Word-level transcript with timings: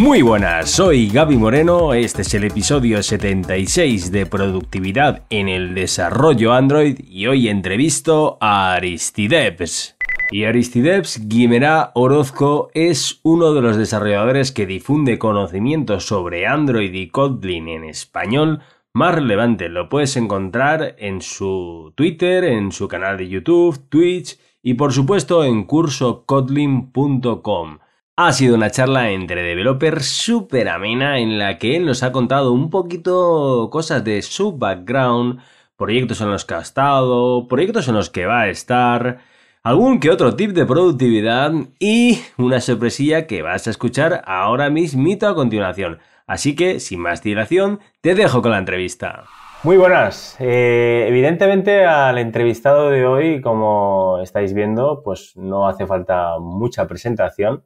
Muy 0.00 0.22
buenas, 0.22 0.70
soy 0.70 1.10
Gaby 1.10 1.36
Moreno, 1.36 1.92
este 1.92 2.22
es 2.22 2.32
el 2.32 2.44
episodio 2.44 3.02
76 3.02 4.10
de 4.10 4.24
Productividad 4.24 5.26
en 5.28 5.50
el 5.50 5.74
Desarrollo 5.74 6.54
Android 6.54 6.98
y 7.06 7.26
hoy 7.26 7.50
entrevisto 7.50 8.38
a 8.40 8.72
Aristideps. 8.72 9.98
Y 10.30 10.44
Aristideps 10.44 11.28
Guimerá 11.28 11.90
Orozco 11.92 12.70
es 12.72 13.20
uno 13.24 13.52
de 13.52 13.60
los 13.60 13.76
desarrolladores 13.76 14.52
que 14.52 14.64
difunde 14.64 15.18
conocimientos 15.18 16.06
sobre 16.06 16.46
Android 16.46 16.94
y 16.94 17.08
Kotlin 17.08 17.68
en 17.68 17.84
español 17.84 18.62
más 18.94 19.14
relevante. 19.14 19.68
Lo 19.68 19.90
puedes 19.90 20.16
encontrar 20.16 20.96
en 20.98 21.20
su 21.20 21.92
Twitter, 21.94 22.44
en 22.44 22.72
su 22.72 22.88
canal 22.88 23.18
de 23.18 23.28
YouTube, 23.28 23.78
Twitch 23.90 24.38
y 24.62 24.72
por 24.74 24.94
supuesto 24.94 25.44
en 25.44 25.64
cursokotlin.com. 25.64 27.80
Ha 28.16 28.32
sido 28.32 28.54
una 28.54 28.70
charla 28.70 29.12
entre 29.12 29.42
developers 29.42 30.04
súper 30.04 30.68
amena 30.68 31.20
en 31.20 31.38
la 31.38 31.56
que 31.56 31.76
él 31.76 31.86
nos 31.86 32.02
ha 32.02 32.12
contado 32.12 32.52
un 32.52 32.68
poquito 32.68 33.70
cosas 33.72 34.04
de 34.04 34.20
su 34.20 34.58
background, 34.58 35.40
proyectos 35.76 36.20
en 36.20 36.30
los 36.30 36.44
que 36.44 36.54
ha 36.54 36.60
estado, 36.60 37.48
proyectos 37.48 37.88
en 37.88 37.94
los 37.94 38.10
que 38.10 38.26
va 38.26 38.42
a 38.42 38.48
estar, 38.48 39.20
algún 39.62 40.00
que 40.00 40.10
otro 40.10 40.36
tip 40.36 40.50
de 40.50 40.66
productividad 40.66 41.52
y 41.78 42.20
una 42.36 42.60
sorpresilla 42.60 43.26
que 43.26 43.40
vas 43.40 43.66
a 43.66 43.70
escuchar 43.70 44.22
ahora 44.26 44.68
mismito 44.68 45.26
a 45.26 45.34
continuación. 45.34 45.98
Así 46.26 46.54
que, 46.54 46.78
sin 46.78 47.00
más 47.00 47.22
dilación, 47.22 47.80
te 48.02 48.14
dejo 48.14 48.42
con 48.42 48.50
la 48.50 48.58
entrevista. 48.58 49.24
Muy 49.62 49.78
buenas. 49.78 50.36
Eh, 50.40 51.06
evidentemente 51.08 51.86
al 51.86 52.18
entrevistado 52.18 52.90
de 52.90 53.06
hoy, 53.06 53.40
como 53.40 54.18
estáis 54.22 54.52
viendo, 54.52 55.02
pues 55.02 55.36
no 55.36 55.66
hace 55.66 55.86
falta 55.86 56.38
mucha 56.38 56.86
presentación 56.86 57.64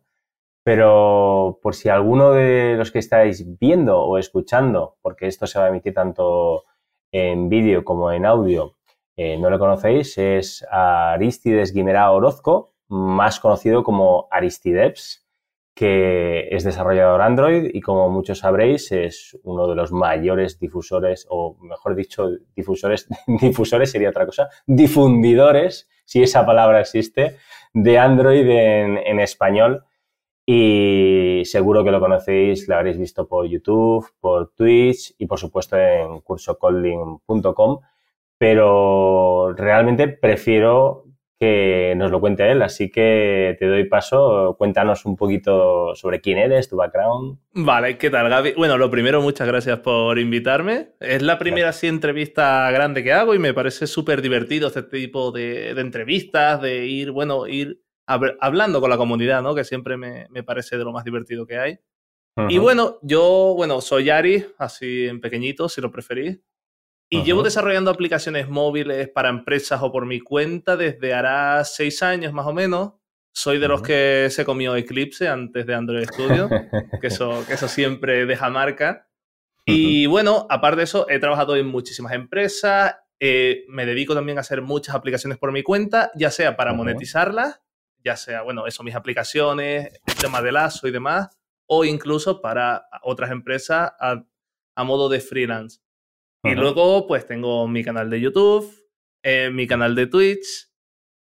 pero 0.64 1.60
por 1.62 1.74
si 1.74 1.90
alguno 1.90 2.32
de 2.32 2.74
los 2.76 2.90
que 2.90 2.98
estáis 2.98 3.58
viendo 3.58 4.00
o 4.00 4.16
escuchando, 4.16 4.96
porque 5.02 5.26
esto 5.26 5.46
se 5.46 5.58
va 5.58 5.66
a 5.66 5.68
emitir 5.68 5.92
tanto 5.92 6.64
en 7.12 7.50
vídeo 7.50 7.84
como 7.84 8.10
en 8.10 8.24
audio, 8.24 8.76
eh, 9.14 9.36
no 9.38 9.50
lo 9.50 9.58
conocéis, 9.58 10.16
es 10.16 10.66
Aristides 10.70 11.74
Guimera 11.74 12.10
Orozco, 12.10 12.72
más 12.88 13.40
conocido 13.40 13.84
como 13.84 14.26
Aristideps, 14.30 15.28
que 15.74 16.48
es 16.50 16.64
desarrollador 16.64 17.20
Android 17.20 17.70
y 17.74 17.80
como 17.80 18.08
muchos 18.08 18.38
sabréis 18.38 18.90
es 18.92 19.38
uno 19.42 19.66
de 19.68 19.74
los 19.74 19.92
mayores 19.92 20.58
difusores, 20.58 21.26
o 21.28 21.58
mejor 21.60 21.94
dicho, 21.94 22.30
difusores, 22.56 23.06
difusores 23.26 23.90
sería 23.90 24.08
otra 24.08 24.24
cosa, 24.24 24.48
difundidores, 24.66 25.90
si 26.06 26.22
esa 26.22 26.46
palabra 26.46 26.80
existe, 26.80 27.36
de 27.74 27.98
Android 27.98 28.48
en 28.48 29.20
español 29.20 29.84
y 30.46 31.42
seguro 31.44 31.84
que 31.84 31.90
lo 31.90 32.00
conocéis, 32.00 32.68
lo 32.68 32.76
habréis 32.76 32.98
visto 32.98 33.26
por 33.26 33.46
YouTube, 33.46 34.06
por 34.20 34.52
Twitch 34.54 35.14
y 35.18 35.26
por 35.26 35.38
supuesto 35.38 35.76
en 35.78 36.20
cursocolding.com, 36.20 37.80
pero 38.36 39.54
realmente 39.54 40.08
prefiero 40.08 41.04
que 41.38 41.94
nos 41.96 42.10
lo 42.10 42.20
cuente 42.20 42.50
él, 42.50 42.62
así 42.62 42.90
que 42.90 43.56
te 43.58 43.66
doy 43.66 43.84
paso, 43.88 44.54
cuéntanos 44.56 45.04
un 45.04 45.16
poquito 45.16 45.94
sobre 45.94 46.20
quién 46.20 46.38
eres, 46.38 46.68
tu 46.68 46.76
background. 46.76 47.38
Vale, 47.52 47.98
¿qué 47.98 48.08
tal 48.10 48.28
Gaby? 48.28 48.52
Bueno, 48.56 48.78
lo 48.78 48.90
primero, 48.90 49.20
muchas 49.20 49.48
gracias 49.48 49.80
por 49.80 50.18
invitarme. 50.18 50.90
Es 51.00 51.22
la 51.22 51.38
primera 51.38 51.70
así 51.70 51.88
entrevista 51.88 52.70
grande 52.70 53.02
que 53.02 53.12
hago 53.12 53.34
y 53.34 53.38
me 53.38 53.52
parece 53.52 53.86
súper 53.86 54.22
divertido 54.22 54.68
este 54.68 54.84
tipo 54.84 55.32
de, 55.32 55.74
de 55.74 55.80
entrevistas, 55.80 56.60
de 56.62 56.86
ir, 56.86 57.10
bueno, 57.10 57.46
ir 57.46 57.83
hablando 58.06 58.80
con 58.80 58.90
la 58.90 58.96
comunidad, 58.96 59.42
¿no? 59.42 59.54
Que 59.54 59.64
siempre 59.64 59.96
me, 59.96 60.42
parece 60.42 60.76
de 60.76 60.84
lo 60.84 60.92
más 60.92 61.04
divertido 61.04 61.46
que 61.46 61.58
hay. 61.58 61.78
Y 62.48 62.58
bueno, 62.58 62.98
yo, 63.02 63.54
bueno, 63.56 63.80
soy 63.80 64.10
Ari, 64.10 64.44
así 64.58 65.06
en 65.06 65.20
pequeñito, 65.20 65.68
si 65.68 65.80
lo 65.80 65.90
preferís. 65.90 66.40
Y 67.08 67.22
llevo 67.22 67.44
desarrollando 67.44 67.92
aplicaciones 67.92 68.48
móviles 68.48 69.08
para 69.08 69.28
empresas 69.28 69.80
o 69.82 69.92
por 69.92 70.04
mi 70.04 70.18
cuenta 70.18 70.76
desde 70.76 71.14
hará 71.14 71.62
seis 71.64 72.02
años 72.02 72.32
más 72.32 72.46
o 72.46 72.52
menos. 72.52 72.94
Soy 73.32 73.58
de 73.58 73.68
los 73.68 73.82
que 73.82 74.28
se 74.30 74.44
comió 74.44 74.74
Eclipse 74.74 75.28
antes 75.28 75.66
de 75.66 75.74
Android 75.74 76.06
Studio, 76.06 76.48
que, 77.00 77.06
eso, 77.06 77.44
que 77.46 77.54
eso 77.54 77.68
siempre 77.68 78.26
deja 78.26 78.50
marca. 78.50 79.08
Y 79.64 80.06
bueno, 80.06 80.46
aparte 80.50 80.78
de 80.78 80.84
eso, 80.84 81.06
he 81.08 81.18
trabajado 81.18 81.56
en 81.56 81.66
muchísimas 81.66 82.12
empresas. 82.12 82.96
Eh, 83.20 83.64
me 83.68 83.86
dedico 83.86 84.14
también 84.14 84.38
a 84.38 84.42
hacer 84.42 84.60
muchas 84.60 84.94
aplicaciones 84.94 85.38
por 85.38 85.52
mi 85.52 85.62
cuenta, 85.62 86.10
ya 86.14 86.30
sea 86.30 86.56
para 86.56 86.72
monetizarlas 86.72 87.63
ya 88.04 88.16
sea, 88.16 88.42
bueno, 88.42 88.66
eso, 88.66 88.82
mis 88.82 88.94
aplicaciones, 88.94 90.00
el 90.06 90.14
tema 90.14 90.42
de 90.42 90.52
lazo 90.52 90.86
y 90.86 90.90
demás, 90.90 91.28
o 91.66 91.84
incluso 91.84 92.40
para 92.40 92.86
otras 93.02 93.30
empresas 93.30 93.92
a, 93.98 94.84
modo 94.84 95.08
de 95.08 95.20
freelance. 95.20 95.80
Y 96.42 96.54
luego, 96.54 97.06
pues 97.06 97.26
tengo 97.26 97.66
mi 97.66 97.82
canal 97.82 98.10
de 98.10 98.20
YouTube, 98.20 98.70
eh, 99.22 99.50
mi 99.50 99.66
canal 99.66 99.94
de 99.94 100.06
Twitch, 100.06 100.70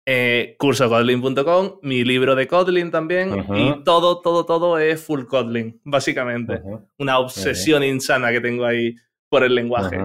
eh, 0.05 0.57
cursokotlin.com, 0.59 1.79
mi 1.81 2.03
libro 2.03 2.35
de 2.35 2.45
Kotlin 2.45 2.91
también, 2.91 3.45
y 3.55 3.83
todo, 3.85 4.19
todo, 4.19 4.45
todo 4.45 4.77
es 4.77 5.01
full 5.01 5.23
Kotlin, 5.23 5.79
básicamente. 5.85 6.61
Una 6.97 7.19
obsesión 7.19 7.83
insana 7.83 8.31
que 8.31 8.41
tengo 8.41 8.65
ahí 8.65 8.95
por 9.29 9.45
el 9.45 9.55
lenguaje. 9.55 9.97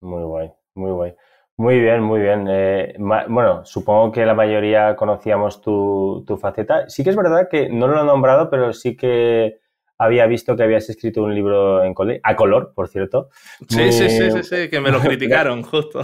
Muy 0.00 0.24
guay, 0.24 0.50
muy 0.74 0.90
guay. 0.90 1.14
Muy 1.56 1.78
bien, 1.78 2.02
muy 2.02 2.20
bien. 2.20 2.46
Eh, 2.48 2.94
bueno, 2.98 3.64
supongo 3.64 4.10
que 4.10 4.24
la 4.24 4.34
mayoría 4.34 4.96
conocíamos 4.96 5.60
tu, 5.60 6.24
faceta. 6.40 6.88
Sí 6.88 7.04
que 7.04 7.10
es 7.10 7.16
verdad 7.16 7.48
que 7.50 7.68
no 7.68 7.86
lo 7.86 8.00
he 8.00 8.04
nombrado, 8.04 8.48
pero 8.48 8.72
sí 8.72 8.96
que 8.96 9.60
había 9.98 10.26
visto 10.26 10.56
que 10.56 10.62
habías 10.62 10.88
escrito 10.88 11.22
un 11.22 11.34
libro 11.34 11.84
en 11.84 11.94
a 12.22 12.36
color, 12.36 12.72
por 12.74 12.88
cierto. 12.88 13.28
Sí, 13.68 13.92
sí, 13.92 14.08
sí, 14.08 14.30
sí, 14.30 14.42
sí, 14.42 14.70
que 14.70 14.80
me 14.80 14.90
lo 14.90 15.00
criticaron, 15.00 15.62
justo. 15.62 16.00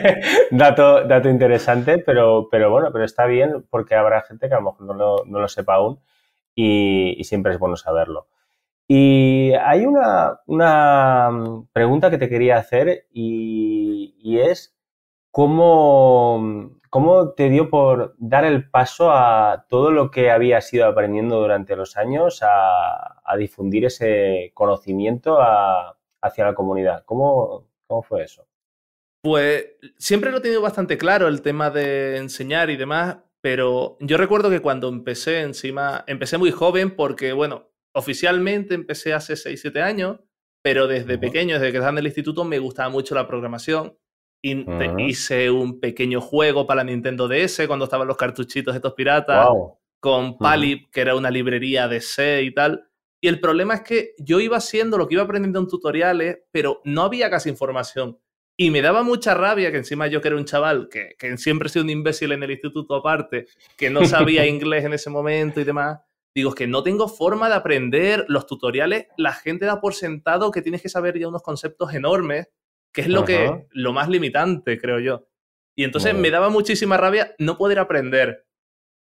dato, 0.50 1.04
dato 1.04 1.28
interesante, 1.28 1.98
pero, 1.98 2.48
pero 2.50 2.70
bueno, 2.70 2.90
pero 2.92 3.04
está 3.04 3.26
bien 3.26 3.66
porque 3.68 3.96
habrá 3.96 4.22
gente 4.22 4.48
que 4.48 4.54
a 4.54 4.60
lo 4.60 4.70
mejor 4.70 4.86
no 4.86 4.94
lo, 4.94 5.24
no 5.26 5.40
lo 5.40 5.48
sepa 5.48 5.74
aún 5.74 5.98
y, 6.54 7.22
siempre 7.24 7.52
es 7.52 7.58
bueno 7.58 7.76
saberlo. 7.76 8.28
Y 8.88 9.52
hay 9.60 9.84
una, 9.84 10.40
una 10.46 11.30
pregunta 11.72 12.10
que 12.10 12.18
te 12.18 12.28
quería 12.28 12.56
hacer 12.58 13.06
y, 13.12 14.14
y 14.18 14.38
es 14.38 14.74
¿Cómo, 15.32 16.78
¿Cómo 16.90 17.30
te 17.32 17.48
dio 17.48 17.70
por 17.70 18.14
dar 18.18 18.44
el 18.44 18.68
paso 18.68 19.10
a 19.10 19.64
todo 19.70 19.90
lo 19.90 20.10
que 20.10 20.30
habías 20.30 20.70
ido 20.74 20.86
aprendiendo 20.86 21.40
durante 21.40 21.74
los 21.74 21.96
años 21.96 22.40
a, 22.42 23.18
difundir 23.38 23.86
ese 23.86 24.50
conocimiento 24.52 25.38
hacia 26.20 26.44
la 26.44 26.54
comunidad? 26.54 27.02
¿Cómo, 27.06 27.66
¿Cómo 27.86 28.02
fue 28.02 28.24
eso? 28.24 28.46
Pues 29.22 29.68
siempre 29.96 30.30
lo 30.30 30.36
he 30.36 30.40
tenido 30.42 30.60
bastante 30.60 30.98
claro 30.98 31.28
el 31.28 31.40
tema 31.40 31.70
de 31.70 32.18
enseñar 32.18 32.68
y 32.68 32.76
demás, 32.76 33.16
pero 33.40 33.96
yo 34.00 34.18
recuerdo 34.18 34.50
que 34.50 34.60
cuando 34.60 34.90
empecé 34.90 35.40
encima, 35.40 36.04
empecé 36.08 36.36
muy 36.36 36.50
joven 36.50 36.94
porque, 36.94 37.32
bueno, 37.32 37.70
oficialmente 37.94 38.74
empecé 38.74 39.14
hace 39.14 39.36
6, 39.36 39.58
7 39.58 39.80
años, 39.80 40.20
pero 40.60 40.86
desde 40.88 41.16
pequeño, 41.16 41.54
desde 41.54 41.70
que 41.70 41.78
estaba 41.78 41.92
en 41.92 41.98
el 41.98 42.06
instituto, 42.06 42.44
me 42.44 42.58
gustaba 42.58 42.90
mucho 42.90 43.14
la 43.14 43.26
programación 43.26 43.96
hice 44.42 45.50
un 45.50 45.80
pequeño 45.80 46.20
juego 46.20 46.66
para 46.66 46.84
la 46.84 46.90
Nintendo 46.90 47.28
DS 47.28 47.66
cuando 47.66 47.84
estaban 47.84 48.08
los 48.08 48.16
cartuchitos 48.16 48.74
estos 48.74 48.94
piratas. 48.94 49.48
Con 50.00 50.36
Palip, 50.36 50.90
que 50.90 51.00
era 51.00 51.14
una 51.14 51.30
librería 51.30 51.86
de 51.86 52.00
C 52.00 52.42
y 52.42 52.52
tal. 52.52 52.88
Y 53.20 53.28
el 53.28 53.38
problema 53.38 53.74
es 53.74 53.80
que 53.82 54.14
yo 54.18 54.40
iba 54.40 54.56
haciendo 54.56 54.98
lo 54.98 55.06
que 55.06 55.14
iba 55.14 55.22
aprendiendo 55.22 55.60
en 55.60 55.68
tutoriales, 55.68 56.38
pero 56.50 56.80
no 56.84 57.02
había 57.02 57.30
casi 57.30 57.48
información. 57.48 58.18
Y 58.56 58.70
me 58.70 58.82
daba 58.82 59.04
mucha 59.04 59.32
rabia 59.34 59.70
que 59.70 59.76
encima 59.78 60.08
yo 60.08 60.20
que 60.20 60.28
era 60.28 60.36
un 60.36 60.44
chaval, 60.44 60.88
que, 60.90 61.14
que 61.16 61.36
siempre 61.38 61.68
he 61.68 61.70
sido 61.70 61.84
un 61.84 61.90
imbécil 61.90 62.32
en 62.32 62.42
el 62.42 62.50
instituto 62.50 62.96
aparte, 62.96 63.46
que 63.76 63.90
no 63.90 64.04
sabía 64.04 64.44
inglés 64.46 64.84
en 64.84 64.92
ese 64.92 65.08
momento 65.08 65.60
y 65.60 65.64
demás. 65.64 66.00
Digo, 66.34 66.52
que 66.52 66.66
no 66.66 66.82
tengo 66.82 67.06
forma 67.08 67.48
de 67.48 67.54
aprender 67.54 68.24
los 68.26 68.46
tutoriales. 68.46 69.06
La 69.16 69.32
gente 69.32 69.66
da 69.66 69.80
por 69.80 69.94
sentado 69.94 70.50
que 70.50 70.62
tienes 70.62 70.82
que 70.82 70.88
saber 70.88 71.16
ya 71.16 71.28
unos 71.28 71.42
conceptos 71.42 71.94
enormes 71.94 72.48
que 72.92 73.00
es 73.02 73.08
lo, 73.08 73.24
que, 73.24 73.66
lo 73.70 73.92
más 73.92 74.08
limitante, 74.08 74.78
creo 74.78 75.00
yo. 75.00 75.26
Y 75.74 75.84
entonces 75.84 76.14
me 76.14 76.30
daba 76.30 76.50
muchísima 76.50 76.96
rabia 76.96 77.34
no 77.38 77.56
poder 77.56 77.78
aprender. 77.78 78.46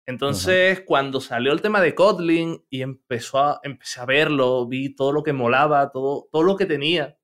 Entonces, 0.06 0.80
cuando 0.80 1.20
salió 1.20 1.52
el 1.52 1.60
tema 1.60 1.80
de 1.80 1.94
Kotlin 1.94 2.64
y 2.68 2.82
empezó 2.82 3.38
a, 3.38 3.60
empecé 3.62 4.00
a 4.00 4.06
verlo, 4.06 4.66
vi 4.66 4.94
todo 4.94 5.12
lo 5.12 5.22
que 5.22 5.32
molaba, 5.32 5.90
todo, 5.90 6.28
todo 6.32 6.42
lo 6.42 6.56
que 6.56 6.66
tenía. 6.66 7.16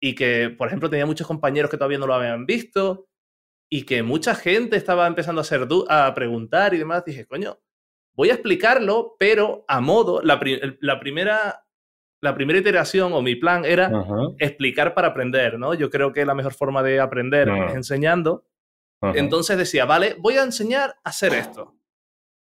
Y 0.00 0.14
que, 0.14 0.50
por 0.50 0.68
ejemplo, 0.68 0.90
tenía 0.90 1.06
muchos 1.06 1.26
compañeros 1.26 1.70
que 1.70 1.76
todavía 1.76 1.98
no 1.98 2.06
lo 2.06 2.14
habían 2.14 2.46
visto. 2.46 3.08
Y 3.70 3.84
que 3.84 4.02
mucha 4.02 4.34
gente 4.34 4.76
estaba 4.76 5.06
empezando 5.06 5.40
a, 5.40 5.42
hacer 5.42 5.66
a 5.88 6.14
preguntar 6.14 6.74
y 6.74 6.78
demás. 6.78 7.04
Dije, 7.04 7.26
coño, 7.26 7.58
voy 8.14 8.30
a 8.30 8.34
explicarlo, 8.34 9.16
pero 9.18 9.64
a 9.68 9.80
modo, 9.80 10.22
la, 10.22 10.40
la 10.80 11.00
primera 11.00 11.66
la 12.24 12.34
primera 12.34 12.58
iteración 12.58 13.12
o 13.12 13.22
mi 13.22 13.36
plan 13.36 13.64
era 13.64 13.90
explicar 14.38 14.94
para 14.94 15.08
aprender, 15.08 15.58
¿no? 15.58 15.74
Yo 15.74 15.90
creo 15.90 16.12
que 16.12 16.24
la 16.24 16.34
mejor 16.34 16.54
forma 16.54 16.82
de 16.82 16.98
aprender 16.98 17.48
es 17.48 17.74
enseñando. 17.74 18.44
Entonces 19.14 19.58
decía, 19.58 19.84
vale, 19.84 20.16
voy 20.18 20.38
a 20.38 20.42
enseñar 20.42 20.96
a 21.04 21.10
hacer 21.10 21.34
esto. 21.34 21.74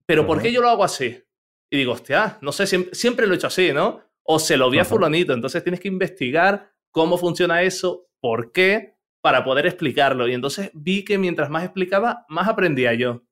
Pero 0.07 0.27
¿por 0.27 0.43
qué 0.43 0.53
yo 0.53 0.61
lo 0.61 0.69
hago 0.69 0.85
así? 0.85 1.25
Y 1.71 1.77
digo, 1.79 1.93
hostia, 1.93 2.39
no 2.41 2.53
sé, 2.53 2.67
siempre, 2.67 3.27
lo 3.27 3.33
he 3.33 3.37
hecho 3.37 3.47
así, 3.47 3.73
¿no? 3.73 4.01
o 4.33 4.39
se 4.39 4.57
lo 4.57 4.71
vi 4.71 4.79
a 4.79 4.85
fulanito. 4.85 5.33
Entonces 5.33 5.63
tienes 5.63 5.81
que 5.81 5.89
investigar 5.89 6.73
cómo 6.93 7.19
funciona 7.19 7.63
eso, 7.63 8.09
por 8.21 8.53
qué, 8.53 8.97
para 9.21 9.45
poder 9.45 9.67
explicarlo. 9.67 10.29
Y 10.29 10.35
entonces 10.35 10.71
vi 10.73 11.05
que 11.05 11.19
mientras 11.19 11.51
más 11.51 11.65
explicaba, 11.65 12.25
más 12.29 12.47
aprendía 12.49 12.95
yo. 12.95 13.23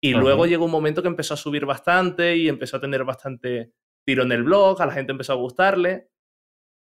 Y 0.00 0.12
luego 0.12 0.46
llegó 0.46 0.66
un 0.66 0.70
momento 0.70 1.02
que 1.02 1.08
empezó 1.08 1.34
a 1.34 1.38
subir 1.38 1.66
bastante 1.66 2.36
y 2.36 2.48
empezó 2.48 2.76
a 2.76 2.80
tener 2.80 3.02
bastante 3.02 3.72
tiro 4.08 4.22
en 4.22 4.32
el 4.32 4.42
blog, 4.42 4.80
a 4.80 4.86
la 4.86 4.92
gente 4.92 5.12
empezó 5.12 5.34
a 5.34 5.36
gustarle. 5.36 6.08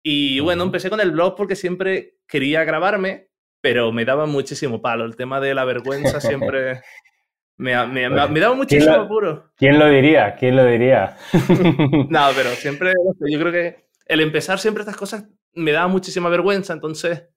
Y 0.00 0.38
bueno, 0.38 0.62
empecé 0.62 0.88
con 0.90 1.00
el 1.00 1.10
blog 1.10 1.34
porque 1.34 1.56
siempre 1.56 2.18
quería 2.28 2.62
grabarme, 2.62 3.30
pero 3.60 3.90
me 3.90 4.04
daba 4.04 4.26
muchísimo 4.26 4.80
palo. 4.80 5.04
El 5.04 5.16
tema 5.16 5.40
de 5.40 5.52
la 5.52 5.64
vergüenza 5.64 6.20
siempre 6.20 6.82
me, 7.56 7.72
daba 7.72 8.54
muchísimo 8.54 8.94
apuro. 8.94 9.50
¿Quién 9.56 9.76
lo 9.76 9.88
diría? 9.88 10.36
¿Quién 10.36 10.54
lo 10.54 10.64
diría? 10.64 11.16
no, 12.08 12.28
pero 12.36 12.50
siempre, 12.54 12.92
yo 13.28 13.40
creo 13.40 13.50
que 13.50 13.88
el 14.06 14.20
empezar 14.20 14.60
siempre 14.60 14.82
estas 14.82 14.96
cosas 14.96 15.28
me 15.52 15.72
daba 15.72 15.88
muchísima 15.88 16.28
vergüenza, 16.28 16.74
entonces 16.74 17.28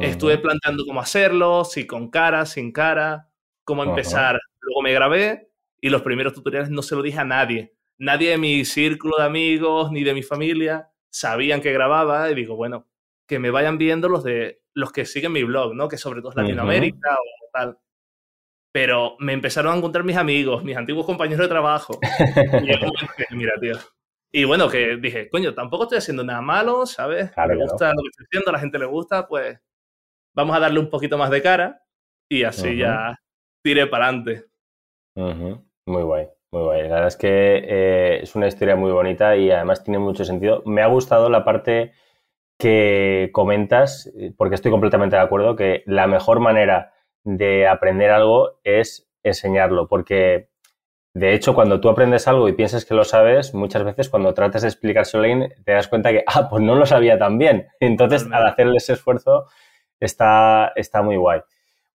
estuve 0.00 0.38
planteando 0.38 0.84
cómo 0.84 1.00
hacerlo, 1.00 1.64
si 1.64 1.86
con 1.86 2.10
cara, 2.10 2.46
sin 2.46 2.72
cara, 2.72 3.28
cómo 3.62 3.84
empezar. 3.84 4.40
Luego 4.60 4.82
me 4.82 4.92
grabé 4.92 5.52
y 5.80 5.88
los 5.88 6.02
primeros 6.02 6.32
tutoriales 6.32 6.70
no 6.70 6.82
se 6.82 6.96
lo 6.96 7.02
dije 7.02 7.20
a 7.20 7.24
nadie. 7.24 7.76
Nadie 8.00 8.30
de 8.30 8.38
mi 8.38 8.64
círculo 8.64 9.18
de 9.18 9.24
amigos 9.24 9.92
ni 9.92 10.02
de 10.04 10.14
mi 10.14 10.22
familia 10.22 10.90
sabían 11.10 11.60
que 11.60 11.70
grababa 11.70 12.30
y 12.30 12.34
digo, 12.34 12.56
bueno, 12.56 12.88
que 13.28 13.38
me 13.38 13.50
vayan 13.50 13.76
viendo 13.76 14.08
los 14.08 14.24
de 14.24 14.62
los 14.72 14.90
que 14.90 15.04
siguen 15.04 15.32
mi 15.32 15.44
blog, 15.44 15.74
¿no? 15.74 15.86
Que 15.86 15.98
sobre 15.98 16.20
todo 16.20 16.30
es 16.30 16.36
Latinoamérica 16.36 17.14
o 17.14 17.50
tal. 17.52 17.78
Pero 18.72 19.16
me 19.18 19.34
empezaron 19.34 19.74
a 19.74 19.76
encontrar 19.76 20.04
mis 20.04 20.16
amigos, 20.16 20.64
mis 20.64 20.78
antiguos 20.78 21.04
compañeros 21.04 21.42
de 21.44 21.48
trabajo. 21.48 21.98
y 23.30 23.34
mira, 23.36 23.52
tío. 23.60 23.74
Y 24.32 24.44
bueno, 24.44 24.70
que 24.70 24.96
dije, 24.96 25.28
coño, 25.28 25.52
tampoco 25.52 25.82
estoy 25.82 25.98
haciendo 25.98 26.24
nada 26.24 26.40
malo, 26.40 26.86
¿sabes? 26.86 27.30
me 27.36 27.56
gusta 27.56 27.88
lo 27.88 28.02
que 28.02 28.08
estoy 28.08 28.26
haciendo, 28.26 28.48
a 28.48 28.52
la 28.52 28.60
gente 28.60 28.78
le 28.78 28.86
gusta, 28.86 29.28
pues 29.28 29.60
vamos 30.34 30.56
a 30.56 30.60
darle 30.60 30.78
un 30.78 30.88
poquito 30.88 31.18
más 31.18 31.30
de 31.30 31.42
cara 31.42 31.82
y 32.30 32.44
así 32.44 32.78
ya 32.78 33.20
tiré 33.62 33.86
para 33.88 34.06
adelante. 34.06 34.46
Muy 35.84 36.02
guay. 36.02 36.28
Muy 36.52 36.62
guay. 36.62 36.82
La 36.82 36.94
verdad 36.94 37.08
es 37.08 37.16
que 37.16 37.28
eh, 37.28 38.20
es 38.22 38.34
una 38.34 38.48
historia 38.48 38.74
muy 38.74 38.90
bonita 38.90 39.36
y 39.36 39.50
además 39.50 39.84
tiene 39.84 39.98
mucho 39.98 40.24
sentido. 40.24 40.62
Me 40.66 40.82
ha 40.82 40.88
gustado 40.88 41.30
la 41.30 41.44
parte 41.44 41.92
que 42.58 43.30
comentas, 43.32 44.12
porque 44.36 44.56
estoy 44.56 44.70
completamente 44.72 45.16
de 45.16 45.22
acuerdo, 45.22 45.56
que 45.56 45.82
la 45.86 46.06
mejor 46.08 46.40
manera 46.40 46.92
de 47.24 47.68
aprender 47.68 48.10
algo 48.10 48.60
es 48.64 49.08
enseñarlo, 49.24 49.88
porque 49.88 50.48
de 51.14 51.34
hecho 51.34 51.54
cuando 51.54 51.80
tú 51.80 51.88
aprendes 51.90 52.28
algo 52.28 52.48
y 52.48 52.54
piensas 52.54 52.84
que 52.84 52.94
lo 52.94 53.04
sabes, 53.04 53.54
muchas 53.54 53.84
veces 53.84 54.10
cuando 54.10 54.34
tratas 54.34 54.62
de 54.62 54.68
explicárselo 54.68 55.24
a 55.24 55.26
alguien 55.26 55.54
te 55.64 55.72
das 55.72 55.88
cuenta 55.88 56.12
que, 56.12 56.24
ah, 56.26 56.48
pues 56.50 56.62
no 56.62 56.76
lo 56.76 56.86
sabía 56.86 57.18
tan 57.18 57.38
bien. 57.38 57.68
Entonces, 57.80 58.26
al 58.32 58.46
hacerle 58.46 58.78
ese 58.78 58.94
esfuerzo, 58.94 59.46
está, 60.00 60.72
está 60.76 61.02
muy 61.02 61.16
guay. 61.16 61.40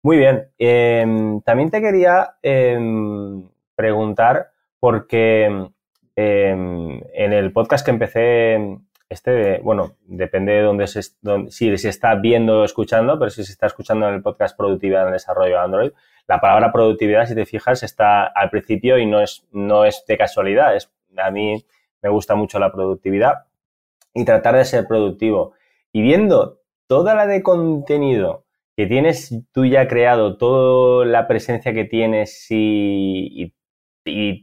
Muy 0.04 0.18
bien. 0.18 0.52
Em, 0.60 1.42
también 1.42 1.72
te 1.72 1.82
quería 1.82 2.36
em, 2.44 3.50
preguntar 3.82 4.52
porque 4.80 5.46
em, 6.16 7.02
en 7.14 7.34
el 7.34 7.52
podcast 7.52 7.84
que 7.84 7.90
empecé, 7.90 8.78
este, 9.10 9.58
bueno, 9.64 9.96
depende 10.06 10.54
de 10.54 10.62
dónde 10.62 10.86
si 10.86 11.78
se 11.78 11.90
está 11.90 12.14
viendo 12.14 12.62
o 12.62 12.64
escuchando, 12.64 13.18
pero 13.18 13.32
si 13.32 13.44
se 13.44 13.52
está 13.52 13.66
escuchando 13.66 14.08
en 14.08 14.14
el 14.14 14.22
podcast 14.22 14.56
Productividad 14.56 15.08
en 15.08 15.14
Desarrollo 15.14 15.56
de 15.56 15.62
Android, 15.62 15.92
la 16.28 16.40
palabra 16.40 16.72
productividad, 16.72 17.26
si 17.26 17.34
te 17.34 17.48
fijas, 17.48 17.82
está 17.82 18.26
al 18.26 18.52
principio 18.52 19.00
y 19.00 19.08
no 19.08 19.20
es, 19.20 19.48
no 19.52 19.84
es 19.84 20.06
de 20.08 20.16
casualidad. 20.16 20.76
Es, 20.76 20.92
a 21.18 21.32
mí 21.32 21.66
me 22.04 22.10
gusta 22.10 22.36
mucho 22.36 22.60
la 22.60 22.72
productividad 22.72 23.46
y 24.14 24.26
tratar 24.26 24.56
de 24.58 24.66
ser 24.66 24.86
productivo. 24.88 25.54
Y 25.92 26.04
viendo 26.04 26.60
toda 26.86 27.16
la 27.16 27.26
de 27.26 27.42
contenido 27.42 28.46
que 28.78 28.86
tienes 28.86 29.34
tú 29.52 29.66
ya 29.66 29.88
creado, 29.88 30.38
toda 30.38 31.04
la 31.06 31.28
presencia 31.28 31.74
que 31.74 31.86
tienes 31.86 32.46
y 32.52 33.42
y 33.42 33.54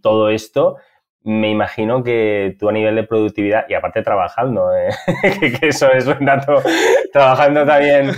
todo 0.03 0.31
esto, 0.31 0.77
me 1.23 1.51
imagino 1.51 2.03
que 2.03 2.57
tú 2.59 2.69
a 2.69 2.73
nivel 2.73 2.95
de 2.95 3.03
productividad, 3.03 3.67
y 3.69 3.75
aparte 3.75 4.03
trabajando, 4.03 4.75
¿eh? 4.75 4.89
que, 5.61 5.69
eso 5.69 5.93
es 5.93 6.07
un 6.07 6.25
dato, 6.25 6.63
trabajando 7.13 7.67
también 7.67 8.13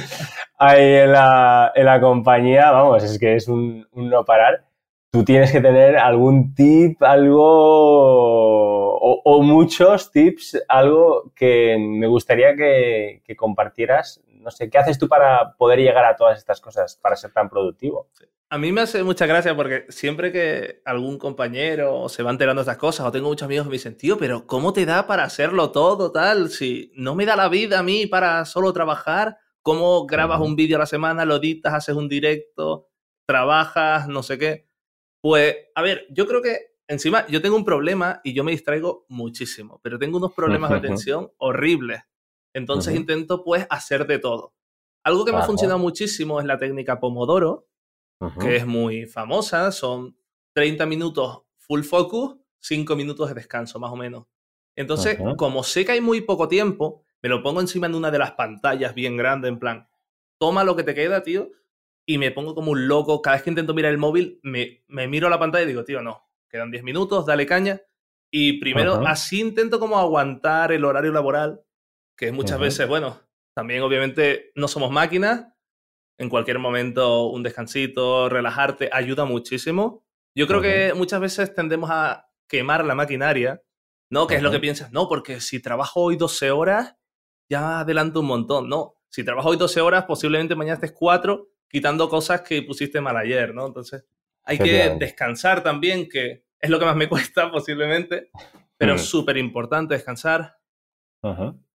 ahí 0.58 0.94
en 0.94 1.12
la, 1.12 1.72
en 1.74 1.86
la 1.86 2.00
compañía, 2.00 2.70
vamos, 2.70 3.02
es 3.02 3.18
que 3.18 3.34
es 3.36 3.48
un, 3.48 3.88
no 3.94 4.24
parar. 4.24 4.64
Tú 5.10 5.24
tienes 5.24 5.50
que 5.50 5.60
tener 5.60 5.96
algún 5.96 6.54
tip, 6.54 7.02
algo, 7.02 8.96
o, 8.96 9.42
muchos 9.42 10.12
tips, 10.12 10.62
algo 10.68 11.32
que 11.34 11.76
me 11.80 12.06
gustaría 12.06 12.54
que, 12.54 13.22
compartieras. 13.36 14.22
No 14.40 14.50
sé, 14.50 14.70
¿qué 14.70 14.78
haces 14.78 14.98
tú 14.98 15.08
para 15.08 15.54
poder 15.56 15.78
llegar 15.78 16.04
a 16.04 16.16
todas 16.16 16.38
estas 16.38 16.60
cosas, 16.60 16.96
para 16.96 17.16
ser 17.16 17.32
tan 17.32 17.48
productivo? 17.48 18.08
A 18.48 18.58
mí 18.58 18.72
me 18.72 18.80
hace 18.80 19.04
mucha 19.04 19.26
gracia 19.26 19.54
porque 19.54 19.86
siempre 19.90 20.32
que 20.32 20.82
algún 20.84 21.18
compañero 21.18 22.08
se 22.08 22.22
va 22.22 22.30
enterando 22.30 22.60
de 22.60 22.64
estas 22.64 22.78
cosas, 22.78 23.06
o 23.06 23.12
tengo 23.12 23.28
muchos 23.28 23.46
amigos 23.46 23.66
que 23.66 23.70
me 23.70 23.76
dicen, 23.76 23.96
tío, 23.96 24.18
pero 24.18 24.46
¿cómo 24.46 24.72
te 24.72 24.86
da 24.86 25.06
para 25.06 25.24
hacerlo 25.24 25.70
todo 25.70 26.10
tal? 26.10 26.50
Si 26.50 26.90
no 26.96 27.14
me 27.14 27.26
da 27.26 27.36
la 27.36 27.48
vida 27.48 27.78
a 27.78 27.82
mí 27.84 28.06
para 28.06 28.44
solo 28.44 28.72
trabajar, 28.72 29.38
¿cómo 29.62 30.04
grabas 30.06 30.40
un 30.40 30.56
vídeo 30.56 30.76
a 30.76 30.80
la 30.80 30.86
semana, 30.86 31.24
lo 31.24 31.36
editas, 31.36 31.74
haces 31.74 31.94
un 31.94 32.08
directo, 32.08 32.88
trabajas, 33.24 34.08
no 34.08 34.22
sé 34.22 34.38
qué? 34.38 34.66
Pues, 35.20 35.54
a 35.74 35.82
ver, 35.82 36.06
yo 36.10 36.26
creo 36.26 36.42
que 36.42 36.70
encima 36.88 37.26
yo 37.28 37.40
tengo 37.40 37.56
un 37.56 37.64
problema 37.64 38.20
y 38.24 38.32
yo 38.32 38.42
me 38.42 38.50
distraigo 38.50 39.06
muchísimo, 39.08 39.80
pero 39.82 39.98
tengo 39.98 40.18
unos 40.18 40.32
problemas 40.32 40.70
de 40.70 40.76
atención 40.78 41.30
horribles. 41.38 42.00
Entonces 42.52 42.94
intento 42.94 43.44
pues 43.44 43.66
hacer 43.70 44.06
de 44.06 44.18
todo. 44.18 44.54
Algo 45.02 45.24
que 45.24 45.32
me 45.32 45.38
ha 45.38 45.42
funcionado 45.42 45.78
muchísimo 45.78 46.40
es 46.40 46.46
la 46.46 46.58
técnica 46.58 47.00
Pomodoro, 47.00 47.68
que 48.40 48.56
es 48.56 48.66
muy 48.66 49.06
famosa. 49.06 49.72
Son 49.72 50.16
30 50.52 50.84
minutos 50.86 51.42
full 51.56 51.82
focus, 51.82 52.36
5 52.58 52.96
minutos 52.96 53.28
de 53.28 53.34
descanso, 53.34 53.78
más 53.78 53.92
o 53.92 53.96
menos. 53.96 54.26
Entonces, 54.76 55.18
como 55.36 55.62
sé 55.62 55.84
que 55.84 55.92
hay 55.92 56.00
muy 56.00 56.22
poco 56.22 56.48
tiempo, 56.48 57.04
me 57.22 57.28
lo 57.28 57.42
pongo 57.42 57.60
encima 57.60 57.88
de 57.88 57.96
una 57.96 58.10
de 58.10 58.18
las 58.18 58.32
pantallas 58.32 58.94
bien 58.94 59.16
grande, 59.16 59.48
en 59.48 59.58
plan, 59.58 59.88
toma 60.38 60.64
lo 60.64 60.76
que 60.76 60.82
te 60.82 60.94
queda, 60.94 61.22
tío, 61.22 61.50
y 62.06 62.18
me 62.18 62.30
pongo 62.30 62.54
como 62.54 62.72
un 62.72 62.88
loco. 62.88 63.20
Cada 63.22 63.36
vez 63.36 63.42
que 63.42 63.50
intento 63.50 63.74
mirar 63.74 63.92
el 63.92 63.98
móvil, 63.98 64.40
me, 64.42 64.84
me 64.88 65.06
miro 65.06 65.26
a 65.26 65.30
la 65.30 65.38
pantalla 65.38 65.64
y 65.64 65.68
digo, 65.68 65.84
tío, 65.84 66.02
no, 66.02 66.28
quedan 66.48 66.70
10 66.70 66.82
minutos, 66.82 67.26
dale 67.26 67.46
caña. 67.46 67.80
Y 68.30 68.60
primero, 68.60 69.06
así 69.06 69.40
intento 69.40 69.80
como 69.80 69.98
aguantar 69.98 70.72
el 70.72 70.84
horario 70.84 71.12
laboral, 71.12 71.62
que 72.20 72.32
muchas 72.32 72.60
veces, 72.60 72.86
bueno, 72.86 73.18
también 73.54 73.82
obviamente 73.82 74.52
no 74.54 74.68
somos 74.68 74.90
máquinas, 74.90 75.46
en 76.18 76.28
cualquier 76.28 76.58
momento 76.58 77.28
un 77.28 77.42
descansito, 77.42 78.28
relajarte, 78.28 78.90
ayuda 78.92 79.24
muchísimo. 79.24 80.04
Yo 80.34 80.46
creo 80.46 80.60
que 80.60 80.92
muchas 80.94 81.18
veces 81.18 81.54
tendemos 81.54 81.88
a 81.90 82.28
quemar 82.46 82.84
la 82.84 82.94
maquinaria, 82.94 83.62
¿no? 84.10 84.26
Que 84.26 84.34
es 84.34 84.42
lo 84.42 84.50
que 84.50 84.60
piensas, 84.60 84.92
no, 84.92 85.08
porque 85.08 85.40
si 85.40 85.62
trabajo 85.62 86.02
hoy 86.02 86.16
12 86.16 86.50
horas, 86.50 86.94
ya 87.48 87.80
adelanto 87.80 88.20
un 88.20 88.26
montón, 88.26 88.68
¿no? 88.68 88.96
Si 89.08 89.24
trabajo 89.24 89.48
hoy 89.48 89.56
12 89.56 89.80
horas, 89.80 90.04
posiblemente 90.04 90.54
mañana 90.54 90.74
estés 90.74 90.92
4 90.92 91.48
quitando 91.70 92.10
cosas 92.10 92.42
que 92.42 92.60
pusiste 92.62 93.00
mal 93.00 93.16
ayer, 93.16 93.54
¿no? 93.54 93.66
Entonces, 93.66 94.04
hay 94.42 94.58
que 94.58 94.94
descansar 94.98 95.62
también, 95.62 96.06
que 96.06 96.44
es 96.60 96.68
lo 96.68 96.78
que 96.78 96.84
más 96.84 96.96
me 96.96 97.08
cuesta 97.08 97.50
posiblemente, 97.50 98.28
pero 98.76 98.96
es 98.96 99.06
súper 99.06 99.38
importante 99.38 99.94
descansar. 99.94 100.59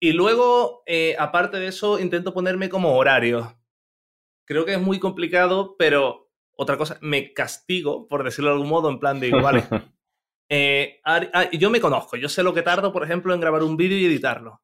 Y 0.01 0.13
luego, 0.13 0.83
eh, 0.87 1.17
aparte 1.19 1.59
de 1.59 1.69
eso, 1.69 1.99
intento 1.99 2.33
ponerme 2.33 2.69
como 2.69 2.97
horario 2.97 3.57
creo 4.45 4.65
que 4.65 4.75
es 4.75 4.81
muy 4.81 4.99
complicado, 4.99 5.77
pero 5.79 6.31
otra 6.57 6.77
cosa, 6.77 6.99
me 7.01 7.33
castigo, 7.33 8.07
por 8.07 8.23
decirlo 8.23 8.51
de 8.51 8.55
algún 8.55 8.69
modo, 8.69 8.89
en 8.89 9.01
plan 9.01 9.21
de 9.21 9.29
igual. 9.29 9.65
Eh, 10.51 11.01
yo 11.53 11.71
me 11.71 11.81
conozco, 11.81 12.19
yo 12.19 12.29
sé 12.29 12.43
lo 12.43 12.53
que 12.53 12.61
tardo, 12.61 12.93
por 12.93 13.03
ejemplo, 13.03 13.33
en 13.33 13.41
grabar 13.41 13.63
un 13.63 13.79
vídeo 13.79 13.97
y 13.97 14.05
editarlo. 14.05 14.63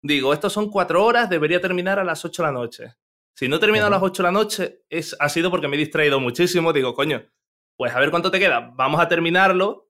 Digo, 0.00 0.32
estos 0.32 0.52
son 0.52 0.70
cuatro 0.70 1.04
horas, 1.04 1.28
debería 1.28 1.60
terminar 1.60 1.98
a 1.98 2.04
las 2.04 2.24
ocho 2.24 2.42
de 2.42 2.46
la 2.46 2.52
noche. 2.52 2.94
Si 3.36 3.48
no 3.48 3.58
termino 3.58 3.84
a 3.84 3.90
las 3.90 4.00
ocho 4.00 4.22
de 4.22 4.28
la 4.28 4.32
noche, 4.32 4.84
es, 4.88 5.16
ha 5.18 5.28
sido 5.28 5.50
porque 5.50 5.66
me 5.66 5.74
he 5.74 5.80
distraído 5.80 6.20
muchísimo. 6.20 6.72
Digo, 6.72 6.94
coño, 6.94 7.22
pues 7.76 7.92
a 7.92 7.98
ver 7.98 8.12
cuánto 8.12 8.30
te 8.30 8.38
queda. 8.38 8.72
Vamos 8.76 9.00
a 9.00 9.08
terminarlo. 9.08 9.83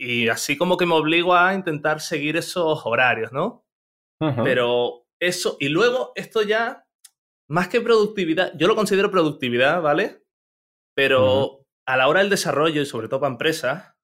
Y 0.00 0.28
así 0.28 0.56
como 0.56 0.76
que 0.76 0.86
me 0.86 0.94
obligo 0.94 1.34
a 1.34 1.54
intentar 1.54 2.00
seguir 2.00 2.36
esos 2.36 2.86
horarios, 2.86 3.32
¿no? 3.32 3.64
Pero 4.20 5.06
eso, 5.20 5.56
y 5.60 5.68
luego 5.68 6.12
esto 6.16 6.42
ya 6.42 6.88
más 7.48 7.68
que 7.68 7.80
productividad, 7.80 8.52
yo 8.56 8.66
lo 8.66 8.76
considero 8.76 9.10
productividad, 9.10 9.80
¿vale? 9.80 10.24
Pero 10.94 11.64
a 11.86 11.96
la 11.96 12.08
hora 12.08 12.20
del 12.20 12.30
desarrollo 12.30 12.82
y 12.82 12.86
sobre 12.86 13.08
todo 13.08 13.20
para 13.20 13.32
empresas, 13.32 13.94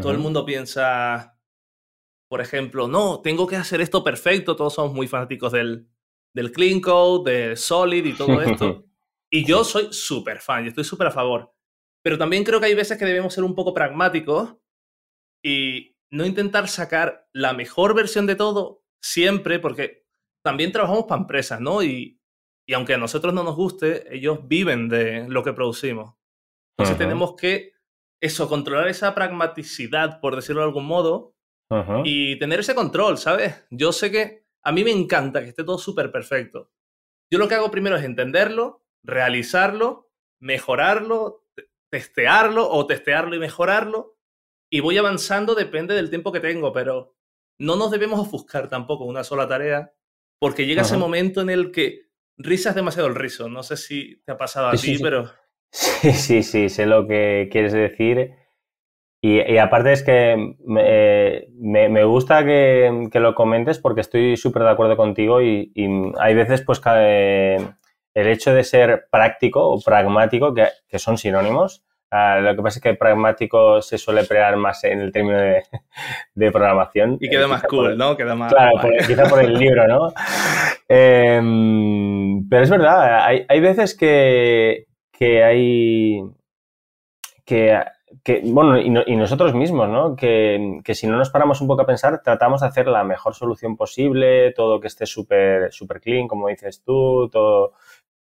todo 0.00 0.12
el 0.12 0.18
mundo 0.18 0.44
piensa, 0.44 1.38
por 2.30 2.40
ejemplo, 2.40 2.88
no, 2.88 3.20
tengo 3.20 3.46
que 3.46 3.56
hacer 3.56 3.80
esto 3.80 4.02
perfecto, 4.02 4.56
todos 4.56 4.74
somos 4.74 4.94
muy 4.94 5.06
fanáticos 5.06 5.52
del, 5.52 5.88
del 6.34 6.52
clean 6.52 6.80
code, 6.80 7.30
de 7.30 7.56
solid 7.56 8.04
y 8.04 8.14
todo 8.14 8.40
esto. 8.40 8.84
y 9.30 9.44
yo 9.44 9.62
soy 9.64 9.92
súper 9.92 10.40
fan, 10.40 10.64
yo 10.64 10.68
estoy 10.68 10.84
súper 10.84 11.08
a 11.08 11.12
favor. 11.12 11.52
Pero 12.02 12.16
también 12.16 12.44
creo 12.44 12.60
que 12.60 12.66
hay 12.66 12.74
veces 12.74 12.98
que 12.98 13.04
debemos 13.04 13.34
ser 13.34 13.44
un 13.44 13.54
poco 13.54 13.74
pragmáticos 13.74 14.56
y 15.42 15.96
no 16.10 16.26
intentar 16.26 16.68
sacar 16.68 17.28
la 17.32 17.52
mejor 17.52 17.94
versión 17.94 18.26
de 18.26 18.36
todo 18.36 18.84
siempre, 19.02 19.58
porque 19.58 20.06
también 20.44 20.72
trabajamos 20.72 21.04
para 21.04 21.20
empresas, 21.20 21.60
¿no? 21.60 21.82
Y, 21.82 22.20
y 22.66 22.74
aunque 22.74 22.94
a 22.94 22.98
nosotros 22.98 23.34
no 23.34 23.42
nos 23.42 23.56
guste, 23.56 24.14
ellos 24.14 24.46
viven 24.46 24.88
de 24.88 25.28
lo 25.28 25.42
que 25.42 25.52
producimos. 25.52 26.14
Entonces 26.76 26.98
tenemos 26.98 27.34
que, 27.36 27.72
eso, 28.22 28.48
controlar 28.48 28.88
esa 28.88 29.14
pragmaticidad, 29.14 30.20
por 30.20 30.36
decirlo 30.36 30.62
de 30.62 30.68
algún 30.68 30.86
modo, 30.86 31.34
y 32.04 32.36
tener 32.38 32.60
ese 32.60 32.74
control, 32.74 33.16
¿sabes? 33.16 33.64
Yo 33.70 33.92
sé 33.92 34.10
que 34.10 34.44
a 34.64 34.72
mí 34.72 34.82
me 34.82 34.90
encanta 34.90 35.40
que 35.40 35.50
esté 35.50 35.62
todo 35.62 35.78
súper 35.78 36.10
perfecto. 36.10 36.72
Yo 37.32 37.38
lo 37.38 37.46
que 37.46 37.54
hago 37.54 37.70
primero 37.70 37.96
es 37.96 38.04
entenderlo, 38.04 38.84
realizarlo, 39.04 40.10
mejorarlo, 40.40 41.46
testearlo 41.88 42.68
o 42.68 42.86
testearlo 42.86 43.36
y 43.36 43.38
mejorarlo. 43.38 44.16
Y 44.70 44.80
voy 44.80 44.96
avanzando, 44.96 45.54
depende 45.54 45.94
del 45.94 46.10
tiempo 46.10 46.32
que 46.32 46.40
tengo, 46.40 46.72
pero 46.72 47.16
no 47.58 47.76
nos 47.76 47.90
debemos 47.90 48.20
ofuscar 48.20 48.68
tampoco 48.68 49.04
una 49.04 49.24
sola 49.24 49.48
tarea, 49.48 49.92
porque 50.38 50.64
llega 50.64 50.82
ese 50.82 50.96
momento 50.96 51.40
en 51.40 51.50
el 51.50 51.72
que 51.72 52.10
risas 52.38 52.74
demasiado 52.74 53.08
el 53.08 53.16
rizo. 53.16 53.48
No 53.48 53.62
sé 53.62 53.76
si 53.76 54.22
te 54.24 54.32
ha 54.32 54.36
pasado 54.36 54.68
a 54.68 54.72
ti, 54.72 54.98
pero... 55.02 55.30
Sí, 55.72 56.12
sí, 56.12 56.42
sí, 56.42 56.68
sé 56.68 56.86
lo 56.86 57.06
que 57.06 57.48
quieres 57.52 57.72
decir. 57.72 58.32
Y, 59.22 59.58
aparte 59.58 59.92
es 59.92 60.02
que 60.02 60.56
me, 60.64 62.04
gusta 62.04 62.44
que, 62.44 63.08
lo 63.12 63.34
comentes 63.34 63.78
porque 63.78 64.00
estoy 64.00 64.38
súper 64.38 64.62
de 64.62 64.70
acuerdo 64.70 64.96
contigo 64.96 65.42
y, 65.42 65.72
hay 66.18 66.34
veces 66.34 66.62
pues 66.62 66.80
que 66.80 67.56
el 68.14 68.26
hecho 68.26 68.54
de 68.54 68.64
ser 68.64 69.08
práctico 69.10 69.68
o 69.68 69.80
pragmático, 69.80 70.54
que, 70.54 70.98
son 70.98 71.18
sinónimos, 71.18 71.84
ah, 72.10 72.40
lo 72.40 72.56
que 72.56 72.62
pasa 72.62 72.78
es 72.78 72.82
que 72.82 72.94
pragmático 72.94 73.80
se 73.82 73.98
suele 73.98 74.20
emplear 74.20 74.56
más 74.56 74.84
en 74.84 75.00
el 75.00 75.12
término 75.12 75.38
de, 76.34 76.50
programación. 76.50 77.18
Y 77.20 77.28
queda 77.28 77.44
eh, 77.44 77.48
más 77.48 77.62
cool, 77.64 77.96
¿no? 77.96 78.16
Queda 78.16 78.34
más... 78.34 78.52
Claro, 78.52 78.80
quizá 79.06 79.24
por 79.24 79.42
el 79.42 79.54
libro, 79.54 79.86
¿no? 79.86 80.12
Em, 80.92 82.48
pero 82.48 82.64
es 82.64 82.70
verdad, 82.70 83.24
hay, 83.24 83.46
hay 83.48 83.60
veces 83.60 83.96
que, 83.96 84.86
que 85.12 85.44
hay... 85.44 86.24
que 87.44 87.76
que, 88.24 88.42
bueno, 88.44 88.78
y, 88.78 89.16
nosotros 89.16 89.54
mismos, 89.54 89.88
¿no? 89.88 90.16
Que, 90.16 90.82
si 90.94 91.06
no 91.06 91.16
nos 91.16 91.30
paramos 91.30 91.60
un 91.60 91.68
poco 91.68 91.82
a 91.82 91.86
pensar, 91.86 92.20
tratamos 92.22 92.60
de 92.60 92.66
hacer 92.66 92.88
la 92.88 93.04
mejor 93.04 93.34
solución 93.34 93.76
posible, 93.76 94.52
todo 94.52 94.80
que 94.80 94.88
esté 94.88 95.06
súper 95.06 95.72
super 95.72 96.00
clean, 96.00 96.28
como 96.28 96.48
dices 96.48 96.82
tú, 96.84 97.28
todo. 97.30 97.74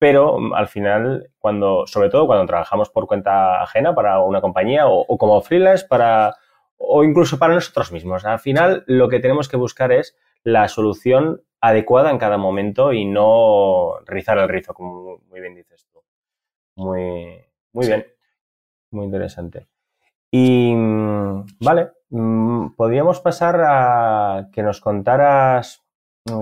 Pero 0.02 0.36
mm, 0.36 0.54
al 0.54 0.66
final, 0.66 1.30
cuando, 1.38 1.86
sobre 1.86 2.10
todo 2.10 2.26
cuando 2.26 2.44
trabajamos 2.44 2.90
por 2.90 3.06
cuenta 3.06 3.62
ajena 3.62 3.94
para 3.94 4.18
una 4.18 4.40
compañía 4.40 4.88
o, 4.88 5.16
como 5.16 5.40
freelance 5.42 5.86
para, 5.86 6.34
o 6.76 7.04
incluso 7.04 7.38
para 7.38 7.54
nosotros 7.54 7.92
mismos, 7.92 8.24
al 8.24 8.40
final 8.40 8.82
lo 8.88 9.08
que 9.08 9.20
tenemos 9.20 9.48
que 9.48 9.56
buscar 9.56 9.92
es 9.92 10.18
la 10.42 10.66
solución 10.66 11.44
adecuada 11.60 12.10
en 12.10 12.18
cada 12.18 12.36
momento 12.36 12.92
y 12.92 13.04
no 13.04 14.00
rizar 14.04 14.38
el 14.38 14.48
rizo, 14.48 14.74
como 14.74 15.18
muy 15.30 15.40
bien 15.40 15.54
dices 15.54 15.86
tú. 15.92 16.00
Muy, 16.74 17.40
muy 17.72 17.86
bien. 17.86 18.04
Muy 18.90 19.04
interesante. 19.04 19.68
Y 20.32 20.74
mm, 20.74 21.46
vale, 21.60 21.92
mm, 22.10 22.70
podríamos 22.74 23.20
pasar 23.20 23.60
a 23.64 24.48
que 24.52 24.64
nos 24.64 24.80
contaras, 24.80 25.80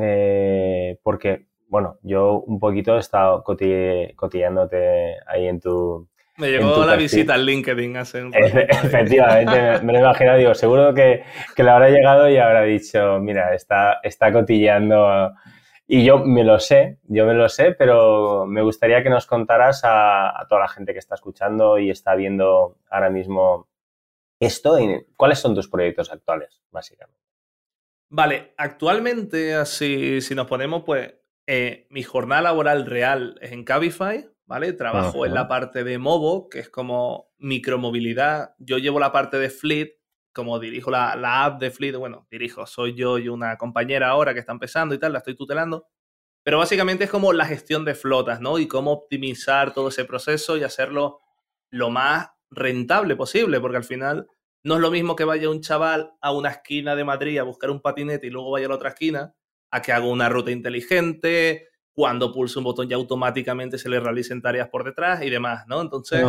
eh, 0.00 0.98
porque, 1.02 1.49
bueno, 1.70 1.98
yo 2.02 2.40
un 2.40 2.58
poquito 2.58 2.96
he 2.96 3.00
estado 3.00 3.42
cotillándote 3.42 5.16
ahí 5.26 5.46
en 5.46 5.60
tu... 5.60 6.08
Me 6.36 6.50
llegó 6.50 6.84
la 6.84 6.96
visita 6.96 7.34
al 7.34 7.46
LinkedIn 7.46 7.96
hace 7.96 8.24
un 8.24 8.34
Efectivamente, 8.34 9.84
me, 9.84 9.92
lo 9.92 9.98
he 9.98 10.02
imaginado, 10.02 10.38
digo, 10.38 10.54
seguro 10.54 10.92
que, 10.94 11.22
que, 11.54 11.62
le 11.62 11.70
habrá 11.70 11.90
llegado 11.90 12.28
y 12.28 12.38
habrá 12.38 12.62
dicho, 12.62 13.18
mira, 13.20 13.54
está, 13.54 14.00
está 14.02 14.32
cotillando 14.32 15.32
y 15.92 16.04
yo 16.04 16.18
me 16.18 16.44
lo 16.44 16.60
sé, 16.60 16.98
yo 17.04 17.26
me 17.26 17.34
lo 17.34 17.48
sé, 17.48 17.72
pero 17.72 18.46
me 18.46 18.62
gustaría 18.62 19.02
que 19.02 19.10
nos 19.10 19.26
contaras 19.26 19.82
a, 19.84 20.46
toda 20.48 20.62
la 20.62 20.68
gente 20.68 20.92
que 20.92 21.00
está 21.00 21.16
escuchando 21.16 21.78
y 21.78 21.90
está 21.90 22.14
viendo 22.14 22.78
ahora 22.88 23.10
mismo 23.10 23.68
esto. 24.38 24.76
¿Cuáles 25.16 25.40
son 25.40 25.52
tus 25.54 25.68
proyectos 25.68 26.12
actuales, 26.12 26.62
básicamente? 26.70 27.20
Vale, 28.08 28.54
actualmente, 28.56 29.54
así, 29.54 30.20
si 30.20 30.34
nos 30.36 30.46
ponemos, 30.46 30.84
pues, 30.84 31.12
eh, 31.52 31.88
mi 31.90 32.04
jornada 32.04 32.42
laboral 32.42 32.86
real 32.86 33.36
es 33.40 33.50
en 33.50 33.64
Cabify, 33.64 34.24
¿vale? 34.46 34.72
Trabajo 34.72 35.26
en 35.26 35.34
la 35.34 35.48
parte 35.48 35.82
de 35.82 35.98
Movo, 35.98 36.48
que 36.48 36.60
es 36.60 36.70
como 36.70 37.32
micromovilidad. 37.38 38.54
Yo 38.60 38.78
llevo 38.78 39.00
la 39.00 39.10
parte 39.10 39.36
de 39.36 39.50
Fleet, 39.50 39.98
como 40.32 40.60
dirijo 40.60 40.92
la, 40.92 41.44
app 41.44 41.60
de 41.60 41.72
Fleet, 41.72 41.96
bueno, 41.96 42.28
dirijo, 42.30 42.66
soy 42.66 42.94
yo 42.94 43.18
y 43.18 43.28
una 43.28 43.58
compañera 43.58 44.10
ahora 44.10 44.32
que 44.32 44.38
está 44.38 44.52
empezando 44.52 44.94
y 44.94 45.00
tal, 45.00 45.10
la 45.12 45.18
estoy 45.18 45.34
tutelando. 45.34 45.88
Pero 46.44 46.58
básicamente 46.58 47.02
es 47.02 47.10
como 47.10 47.32
la 47.32 47.46
gestión 47.46 47.84
de 47.84 47.96
flotas, 47.96 48.40
¿no? 48.40 48.60
Y 48.60 48.68
cómo 48.68 48.92
optimizar 48.92 49.74
todo 49.74 49.88
ese 49.88 50.04
proceso 50.04 50.56
y 50.56 50.62
hacerlo 50.62 51.18
lo 51.68 51.90
más 51.90 52.30
rentable 52.52 53.16
posible, 53.16 53.58
porque 53.58 53.78
al 53.78 53.84
final 53.84 54.28
no 54.62 54.76
es 54.76 54.80
lo 54.80 54.92
mismo 54.92 55.16
que 55.16 55.24
vaya 55.24 55.50
un 55.50 55.62
chaval 55.62 56.12
a 56.20 56.30
una 56.30 56.50
esquina 56.50 56.94
de 56.94 57.02
Madrid 57.02 57.38
a 57.38 57.42
buscar 57.42 57.70
un 57.70 57.80
patinete 57.80 58.28
y 58.28 58.30
luego 58.30 58.52
vaya 58.52 58.66
a 58.66 58.68
la 58.68 58.76
otra 58.76 58.90
esquina, 58.90 59.34
a 59.70 59.82
que 59.82 59.92
haga 59.92 60.06
una 60.06 60.28
ruta 60.28 60.50
inteligente, 60.50 61.68
cuando 61.92 62.32
pulse 62.32 62.58
un 62.58 62.64
botón 62.64 62.88
ya 62.88 62.96
automáticamente 62.96 63.78
se 63.78 63.88
le 63.88 64.00
realicen 64.00 64.42
tareas 64.42 64.68
por 64.68 64.84
detrás 64.84 65.22
y 65.22 65.30
demás, 65.30 65.66
¿no? 65.66 65.80
Entonces, 65.80 66.24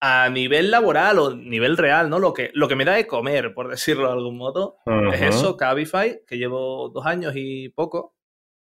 a 0.00 0.28
nivel 0.28 0.70
laboral 0.70 1.18
o 1.20 1.34
nivel 1.36 1.76
real, 1.76 2.10
¿no? 2.10 2.18
Lo 2.18 2.32
que, 2.32 2.50
lo 2.54 2.66
que 2.66 2.74
me 2.74 2.84
da 2.84 2.94
de 2.94 3.06
comer, 3.06 3.54
por 3.54 3.68
decirlo 3.68 4.08
de 4.08 4.14
algún 4.14 4.36
modo, 4.36 4.78
es 5.12 5.22
eso, 5.22 5.56
Cabify, 5.56 6.22
que 6.26 6.38
llevo 6.38 6.88
dos 6.88 7.06
años 7.06 7.34
y 7.36 7.68
poco. 7.68 8.16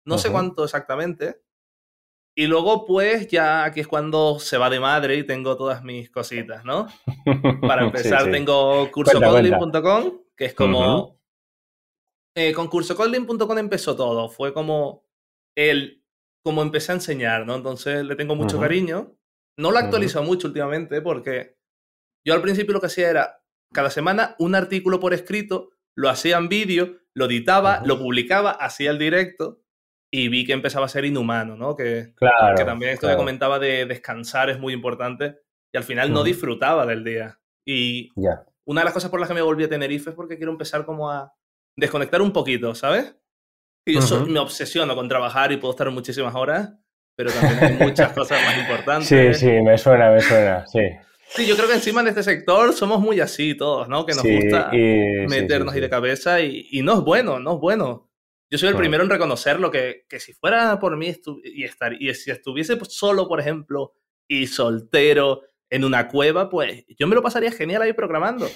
No 0.04 0.18
sé 0.18 0.30
cuánto 0.30 0.64
exactamente. 0.64 1.40
Y 2.34 2.46
luego, 2.46 2.86
pues, 2.86 3.28
ya 3.28 3.64
aquí 3.64 3.80
es 3.80 3.88
cuando 3.88 4.38
se 4.38 4.56
va 4.56 4.70
de 4.70 4.80
madre 4.80 5.16
y 5.16 5.24
tengo 5.24 5.56
todas 5.56 5.82
mis 5.82 6.10
cositas, 6.10 6.64
¿no? 6.64 6.88
Para 7.60 7.82
empezar, 7.86 8.30
tengo 8.30 8.90
cursocodling.com, 8.90 10.20
que 10.36 10.46
es 10.46 10.54
como... 10.54 11.21
Eh, 12.34 12.54
empezó 13.60 13.96
todo. 13.96 14.28
Fue 14.28 14.52
como 14.52 15.06
el... 15.56 16.04
Como 16.44 16.62
empecé 16.62 16.90
a 16.90 16.96
enseñar, 16.96 17.46
¿no? 17.46 17.54
Entonces 17.54 18.04
le 18.04 18.16
tengo 18.16 18.34
mucho 18.34 18.58
cariño. 18.58 19.16
No 19.56 19.70
lo 19.70 19.78
actualizo 19.78 20.22
mucho 20.24 20.48
últimamente 20.48 21.00
porque 21.00 21.56
yo 22.26 22.34
al 22.34 22.42
principio 22.42 22.72
lo 22.72 22.80
que 22.80 22.86
hacía 22.86 23.10
era 23.10 23.44
cada 23.72 23.90
semana 23.90 24.34
un 24.38 24.54
artículo 24.54 24.98
por 24.98 25.14
escrito, 25.14 25.70
lo 25.96 26.08
hacía 26.08 26.38
en 26.38 26.48
vídeo, 26.48 26.98
lo 27.14 27.26
editaba, 27.26 27.82
lo 27.84 27.98
publicaba, 27.98 28.50
hacía 28.50 28.90
el 28.90 28.98
directo 28.98 29.62
y 30.10 30.28
vi 30.28 30.44
que 30.44 30.52
empezaba 30.52 30.86
a 30.86 30.90
ser 30.90 31.04
inhumano, 31.04 31.56
¿no? 31.56 31.74
Que, 31.74 32.14
que 32.56 32.64
también 32.64 32.92
esto 32.92 33.08
que 33.08 33.16
comentaba 33.16 33.58
de 33.58 33.86
descansar 33.86 34.50
es 34.50 34.58
muy 34.58 34.72
importante 34.72 35.38
y 35.72 35.78
al 35.78 35.84
final 35.84 36.12
no 36.12 36.22
disfrutaba 36.22 36.86
del 36.86 37.02
día. 37.02 37.40
Y 37.66 38.10
una 38.64 38.80
de 38.80 38.84
las 38.84 38.94
cosas 38.94 39.10
por 39.10 39.20
las 39.20 39.28
que 39.28 39.34
me 39.34 39.42
volví 39.42 39.64
a 39.64 39.68
Tenerife 39.68 40.10
es 40.10 40.16
porque 40.16 40.36
quiero 40.36 40.52
empezar 40.52 40.84
como 40.84 41.10
a 41.10 41.34
desconectar 41.76 42.22
un 42.22 42.32
poquito, 42.32 42.74
¿sabes? 42.74 43.16
Y 43.84 43.94
yo 44.00 44.26
me 44.26 44.38
obsesiono 44.38 44.94
con 44.94 45.08
trabajar 45.08 45.50
y 45.52 45.56
puedo 45.56 45.72
estar 45.72 45.90
muchísimas 45.90 46.34
horas 46.34 46.72
pero 47.16 47.30
también 47.30 47.64
hay 47.64 47.88
muchas 47.88 48.12
cosas 48.14 48.42
más 48.44 48.58
importantes. 48.58 49.08
Sí, 49.08 49.34
sí, 49.34 49.62
me 49.62 49.76
suena, 49.78 50.10
me 50.10 50.20
suena, 50.20 50.66
sí. 50.66 50.80
Sí, 51.28 51.46
yo 51.46 51.56
creo 51.56 51.68
que 51.68 51.74
encima 51.74 52.02
en 52.02 52.08
este 52.08 52.22
sector 52.22 52.74
somos 52.74 53.00
muy 53.00 53.20
así 53.20 53.54
todos, 53.54 53.88
¿no? 53.88 54.04
Que 54.04 54.14
nos 54.14 54.22
gusta 54.22 54.70
meternos 55.28 55.72
ahí 55.72 55.80
de 55.80 55.88
cabeza 55.88 56.40
y, 56.40 56.68
y, 56.70 56.82
no 56.82 56.94
es 56.94 57.00
bueno, 57.00 57.38
no 57.38 57.54
es 57.54 57.60
bueno. 57.60 58.10
Yo 58.50 58.58
soy 58.58 58.68
el 58.68 58.76
primero 58.76 59.02
en 59.02 59.08
reconocerlo, 59.08 59.70
que, 59.70 60.04
que 60.10 60.20
si 60.20 60.34
fuera 60.34 60.78
por 60.78 60.94
mí 60.98 61.14
y, 61.42 61.64
estar, 61.64 61.94
y 61.98 62.12
si 62.14 62.30
estuviese 62.30 62.76
pues 62.76 62.92
solo, 62.92 63.26
por 63.28 63.40
ejemplo, 63.40 63.94
y 64.28 64.46
soltero 64.46 65.40
en 65.70 65.84
una 65.84 66.06
cueva, 66.08 66.50
pues 66.50 66.84
yo 66.98 67.06
me 67.06 67.14
lo 67.14 67.22
pasaría 67.22 67.50
genial 67.50 67.80
ahí 67.80 67.94
programando. 67.94 68.46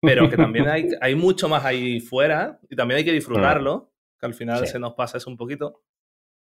Pero 0.00 0.28
que 0.28 0.36
también 0.36 0.68
hay, 0.68 0.88
hay 1.00 1.14
mucho 1.14 1.48
más 1.48 1.64
ahí 1.64 2.00
fuera 2.00 2.60
y 2.68 2.76
también 2.76 2.98
hay 2.98 3.04
que 3.04 3.12
disfrutarlo, 3.12 3.92
que 4.18 4.26
al 4.26 4.34
final 4.34 4.66
se 4.66 4.78
nos 4.78 4.94
pasa 4.94 5.18
eso 5.18 5.30
un 5.30 5.36
poquito. 5.36 5.82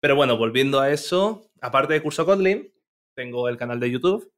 Pero 0.02 0.16
bueno, 0.16 0.38
volviendo 0.38 0.80
a 0.80 0.92
eso, 0.92 1.50
aparte 1.62 1.94
de 1.94 2.02
curso 2.02 2.26
Kotlin, 2.26 2.72
tengo 3.16 3.50
el 3.50 3.58
canal 3.58 3.80
de 3.80 3.92
YouTube, 3.92 4.32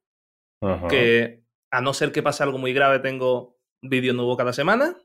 que 0.88 1.44
a 1.70 1.80
no 1.80 1.92
ser 1.92 2.12
que 2.12 2.22
pase 2.22 2.42
algo 2.42 2.58
muy 2.58 2.72
grave, 2.72 3.00
tengo 3.00 3.58
vídeo 3.82 4.14
nuevo 4.14 4.36
cada 4.36 4.52
semana. 4.52 4.96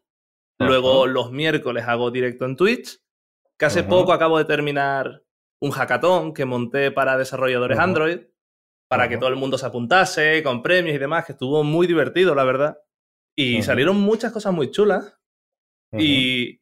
Luego 0.59 1.07
los 1.07 1.31
miércoles 1.31 1.85
hago 1.87 2.11
directo 2.11 2.45
en 2.45 2.55
Twitch, 2.55 2.99
que 3.57 3.65
hace 3.65 3.83
poco 3.83 4.13
acabo 4.13 4.37
de 4.37 4.45
terminar 4.45 5.23
un 5.61 5.71
hackathon 5.71 6.33
que 6.33 6.45
monté 6.45 6.91
para 6.91 7.17
desarrolladores 7.17 7.79
Android, 7.79 8.19
para 8.87 9.09
que 9.09 9.17
todo 9.17 9.29
el 9.29 9.35
mundo 9.35 9.57
se 9.57 9.65
apuntase, 9.65 10.43
con 10.43 10.61
premios 10.61 10.95
y 10.95 10.99
demás, 10.99 11.25
que 11.25 11.31
estuvo 11.33 11.63
muy 11.63 11.87
divertido, 11.87 12.35
la 12.35 12.43
verdad. 12.43 12.77
Y 13.35 13.63
salieron 13.63 13.97
muchas 13.97 14.31
cosas 14.31 14.53
muy 14.53 14.71
chulas. 14.71 15.17
Y 15.91 16.61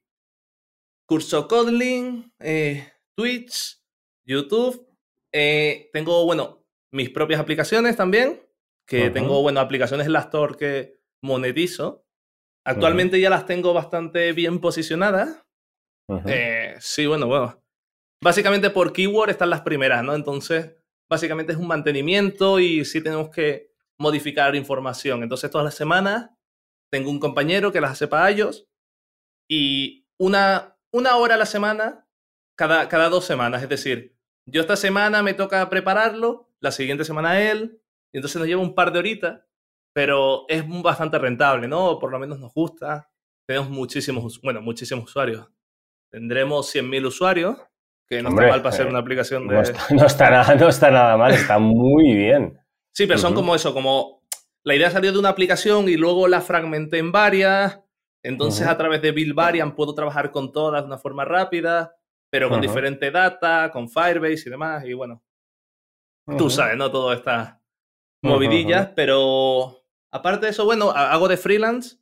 curso 1.05 1.47
Kotlin, 1.47 2.33
eh, 2.39 2.91
Twitch, 3.15 3.81
YouTube. 4.25 4.87
Eh, 5.33 5.89
tengo, 5.93 6.25
bueno, 6.25 6.65
mis 6.91 7.09
propias 7.09 7.39
aplicaciones 7.39 7.95
también, 7.95 8.41
que 8.85 9.09
tengo, 9.09 9.41
bueno, 9.41 9.59
aplicaciones 9.59 10.07
en 10.07 10.13
la 10.13 10.19
Store 10.21 10.55
que 10.57 10.99
monetizo. 11.21 12.05
Actualmente 12.65 13.19
ya 13.19 13.29
las 13.29 13.45
tengo 13.45 13.73
bastante 13.73 14.33
bien 14.33 14.59
posicionadas. 14.59 15.45
Eh, 16.25 16.75
sí, 16.79 17.05
bueno, 17.05 17.27
bueno. 17.27 17.61
Básicamente 18.21 18.69
por 18.69 18.93
keyword 18.93 19.31
están 19.31 19.49
las 19.49 19.61
primeras, 19.61 20.03
¿no? 20.03 20.13
Entonces, 20.13 20.75
básicamente 21.09 21.53
es 21.53 21.57
un 21.57 21.67
mantenimiento 21.67 22.59
y 22.59 22.85
sí 22.85 23.01
tenemos 23.01 23.29
que 23.29 23.71
modificar 23.97 24.55
información. 24.55 25.23
Entonces, 25.23 25.49
todas 25.49 25.65
las 25.65 25.75
semanas 25.75 26.29
tengo 26.91 27.09
un 27.09 27.19
compañero 27.19 27.71
que 27.71 27.81
las 27.81 27.91
hace 27.91 28.07
para 28.07 28.29
ellos 28.29 28.67
y 29.49 30.05
una, 30.19 30.77
una 30.91 31.15
hora 31.15 31.35
a 31.35 31.37
la 31.37 31.45
semana, 31.45 32.07
cada, 32.55 32.87
cada 32.89 33.09
dos 33.09 33.25
semanas. 33.25 33.63
Es 33.63 33.69
decir, 33.69 34.15
yo 34.45 34.61
esta 34.61 34.75
semana 34.75 35.23
me 35.23 35.33
toca 35.33 35.67
prepararlo, 35.69 36.49
la 36.59 36.71
siguiente 36.71 37.05
semana 37.05 37.41
él, 37.41 37.81
y 38.13 38.17
entonces 38.17 38.37
nos 38.39 38.47
lleva 38.47 38.61
un 38.61 38.75
par 38.75 38.91
de 38.91 38.99
horitas, 38.99 39.41
pero 39.93 40.45
es 40.47 40.63
bastante 40.81 41.17
rentable, 41.17 41.67
¿no? 41.67 41.97
Por 41.97 42.11
lo 42.11 42.19
menos 42.19 42.39
nos 42.39 42.53
gusta. 42.53 43.09
Tenemos 43.47 43.69
muchísimos, 43.69 44.39
bueno, 44.41 44.61
muchísimos 44.61 45.05
usuarios. 45.05 45.49
Tendremos 46.11 46.73
100.000 46.73 47.05
usuarios, 47.07 47.57
que 48.07 48.21
no 48.21 48.29
está 48.29 48.47
mal 48.47 48.61
para 48.61 48.75
ser 48.75 48.87
eh, 48.87 48.89
una 48.89 48.99
aplicación 48.99 49.47
de... 49.47 49.55
No 49.91 50.05
está, 50.05 50.29
nada, 50.29 50.55
no 50.55 50.67
está 50.67 50.91
nada 50.91 51.17
mal, 51.17 51.33
está 51.33 51.57
muy 51.57 52.13
bien. 52.13 52.59
Sí, 52.93 53.07
pero 53.07 53.17
son 53.17 53.33
como 53.33 53.55
eso, 53.55 53.73
como 53.73 54.20
la 54.63 54.75
idea 54.75 54.91
salió 54.91 55.11
de 55.11 55.19
una 55.19 55.29
aplicación 55.29 55.89
y 55.89 55.95
luego 55.95 56.27
la 56.27 56.41
fragmenté 56.41 56.99
en 56.99 57.11
varias. 57.11 57.79
Entonces, 58.23 58.67
a 58.67 58.77
través 58.77 59.01
de 59.01 59.11
Build 59.11 59.33
Variant 59.33 59.73
puedo 59.73 59.95
trabajar 59.95 60.31
con 60.31 60.51
todas 60.51 60.83
de 60.83 60.87
una 60.87 60.97
forma 60.97 61.25
rápida, 61.25 61.95
pero 62.29 62.49
con 62.49 62.61
diferente 62.61 63.09
data, 63.09 63.71
con 63.71 63.89
Firebase 63.89 64.43
y 64.47 64.51
demás. 64.51 64.85
Y 64.85 64.93
bueno, 64.93 65.23
tú 66.37 66.49
sabes, 66.49 66.77
¿no? 66.77 66.91
Todas 66.91 67.17
estas 67.17 67.57
movidillas, 68.21 68.91
pero 68.95 69.83
aparte 70.11 70.45
de 70.45 70.51
eso, 70.51 70.65
bueno, 70.65 70.91
hago 70.91 71.27
de 71.27 71.37
freelance. 71.37 71.97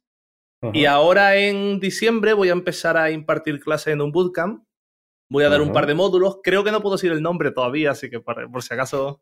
Y 0.74 0.86
ahora 0.86 1.38
en 1.38 1.80
diciembre 1.80 2.34
voy 2.34 2.50
a 2.50 2.54
empezar 2.54 2.98
a 2.98 3.12
impartir 3.12 3.62
clases 3.62 3.94
en 3.94 4.02
un 4.02 4.12
bootcamp. 4.12 4.66
Voy 5.32 5.46
a 5.46 5.50
dar 5.50 5.62
un 5.62 5.72
par 5.72 5.86
de 5.86 5.94
módulos. 5.94 6.40
Creo 6.44 6.66
que 6.66 6.72
no 6.72 6.82
puedo 6.82 6.96
decir 6.96 7.12
el 7.14 7.22
nombre 7.22 7.52
todavía, 7.52 7.92
así 7.92 8.10
que 8.10 8.20
por, 8.20 8.62
si 8.62 8.74
acaso 8.74 9.22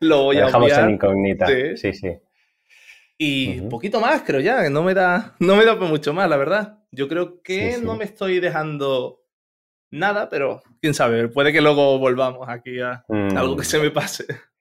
lo 0.00 0.24
voy 0.24 0.36
a 0.38 0.46
dejamos 0.46 0.72
en 0.72 0.90
incógnita. 0.90 1.46
Sí, 1.76 1.94
sí. 1.94 2.10
Y 3.18 3.60
poquito 3.62 4.00
más, 4.00 4.22
creo 4.22 4.40
ya, 4.40 4.62
que 4.62 4.70
no 4.70 4.82
me 4.82 4.94
da, 4.94 5.34
no 5.40 5.56
me 5.56 5.64
da 5.64 5.76
mucho 5.76 6.12
más, 6.12 6.28
la 6.28 6.36
verdad. 6.36 6.78
Yo 6.90 7.08
creo 7.08 7.42
que 7.42 7.78
no 7.82 7.96
me 7.96 8.04
estoy 8.04 8.40
dejando 8.40 9.24
nada, 9.90 10.28
pero 10.28 10.62
quién 10.80 10.94
sabe, 10.94 11.28
puede 11.28 11.52
que 11.52 11.60
luego 11.60 11.98
volvamos 11.98 12.48
aquí 12.48 12.80
a 12.80 13.04
algo 13.08 13.56
que 13.56 13.62
mm. 13.62 13.64
se 13.64 13.78
me 13.78 13.90
pase. 13.90 14.26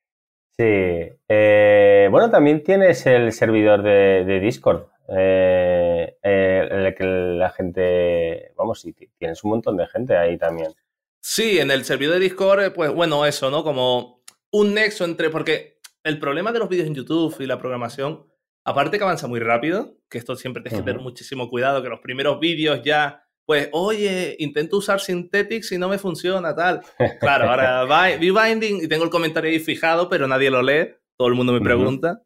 Sí. 0.56 0.66
Eh, 0.66 2.08
bueno, 2.12 2.30
también 2.30 2.62
tienes 2.64 3.08
el 3.08 3.32
servidor 3.32 3.82
de, 3.82 4.40
Discord. 4.40 4.86
Eh, 5.10 6.16
eh, 6.22 6.68
en 6.70 6.80
el 6.80 6.94
que 6.94 7.04
la 7.04 7.50
gente, 7.50 8.52
vamos, 8.56 8.82
sí, 8.82 8.96
tienes 9.18 9.44
un 9.44 9.50
montón 9.50 9.78
de 9.78 9.88
gente 9.88 10.16
ahí 10.16 10.38
también. 10.38 10.72
Sí, 11.20 11.58
en 11.58 11.72
el 11.72 11.86
servidor 11.86 12.16
de 12.16 12.20
Discord, 12.20 12.72
pues 12.72 12.94
bueno, 12.94 13.26
eso, 13.26 13.50
¿no? 13.50 13.64
Como 13.64 14.22
un 14.52 14.76
nexo 14.76 15.06
entre, 15.06 15.32
porque 15.32 15.80
el 16.04 16.20
problema 16.20 16.52
de 16.52 16.60
los 16.60 16.70
vídeos 16.70 16.88
en 16.88 16.96
YouTube 16.96 17.36
y 17.40 17.48
la 17.48 17.58
programación, 17.58 18.28
aparte 18.65 18.98
que 18.98 19.03
avanza 19.03 19.27
muy 19.27 19.39
rápido, 19.39 19.98
que 20.10 20.17
esto 20.17 20.36
siempre 20.36 20.63
tienes 20.63 20.79
que 20.79 20.86
tener 20.86 21.01
muchísimo 21.01 21.50
cuidado, 21.50 21.82
que 21.82 21.89
los 21.89 22.00
primeros 22.00 22.39
vídeos 22.39 22.82
ya, 22.84 23.25
pues, 23.46 23.70
oye, 23.72 24.36
intento 24.39 24.77
usar 24.77 25.00
Synthetics 25.00 25.72
y 25.72 25.77
no 25.77 25.89
me 25.89 25.98
funciona, 25.98 26.55
tal. 26.55 26.82
Claro, 27.20 27.50
ahora 27.50 27.84
V-Binding 28.20 28.84
y 28.84 28.88
tengo 28.88 29.03
el 29.03 29.10
comentario 29.10 29.51
ahí 29.51 29.60
fijado, 29.60 30.10
pero 30.10 30.27
nadie 30.27 30.50
lo 30.50 30.62
lee, 30.62 30.96
todo 31.17 31.27
el 31.27 31.36
mundo 31.36 31.53
me 31.53 31.62
pregunta. 31.62 32.24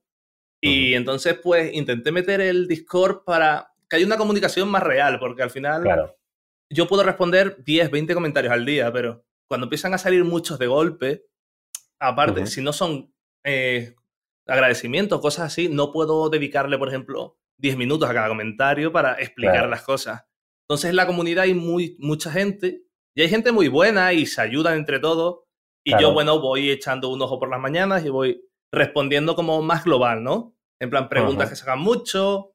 Y 0.62 0.94
entonces, 0.94 1.40
pues, 1.42 1.74
intenté 1.74 2.12
meter 2.12 2.42
el 2.42 2.68
Discord 2.68 3.24
para 3.24 3.72
que 3.90 3.96
haya 3.96 4.06
una 4.06 4.18
comunicación 4.18 4.70
más 4.70 4.84
real, 4.84 5.20
porque 5.20 5.44
al 5.44 5.50
final 5.50 6.14
yo 6.70 6.88
puedo 6.88 7.04
responder 7.04 7.64
10, 7.64 7.92
20 7.92 8.14
comentarios 8.14 8.54
al 8.54 8.66
día, 8.66 8.92
pero 8.92 9.24
cuando 9.48 9.66
empiezan 9.66 9.94
a 9.94 9.98
salir 9.98 10.24
muchos 10.24 10.60
de 10.60 10.68
golpe, 10.68 11.26
aparte, 12.00 12.48
si 12.48 12.62
no 12.62 12.74
son 12.74 13.14
eh, 13.44 13.96
agradecimientos, 14.48 15.22
cosas 15.22 15.48
así, 15.48 15.70
no 15.70 15.92
puedo 15.92 16.30
dedicarle, 16.30 16.78
por 16.78 16.88
ejemplo, 16.88 17.38
10 17.60 17.78
minutos 17.78 18.10
a 18.10 18.14
cada 18.14 18.28
comentario 18.28 18.92
para 18.92 19.14
explicar 19.14 19.68
las 19.70 19.84
cosas. 19.84 20.26
Entonces, 20.70 20.90
en 20.90 20.96
la 20.96 21.08
comunidad 21.08 21.44
hay 21.44 21.54
muy, 21.54 21.96
mucha 22.00 22.32
gente 22.32 22.84
y 23.16 23.22
hay 23.22 23.30
gente 23.30 23.52
muy 23.52 23.68
buena 23.68 24.14
y 24.14 24.26
se 24.26 24.42
ayudan 24.42 24.78
entre 24.78 25.00
todos. 25.00 25.44
Y 25.86 25.98
yo, 26.00 26.14
bueno, 26.14 26.40
voy 26.42 26.70
echando 26.70 27.10
un 27.10 27.22
ojo 27.22 27.40
por 27.40 27.50
las 27.50 27.62
mañanas 27.62 28.06
y 28.06 28.10
voy 28.10 28.44
respondiendo 28.74 29.36
como 29.36 29.62
más 29.62 29.86
global, 29.86 30.22
¿no? 30.24 30.56
En 30.82 30.90
plan, 30.90 31.08
preguntas 31.08 31.50
que 31.50 31.56
se 31.56 31.64
hagan 31.64 31.80
mucho 31.80 32.54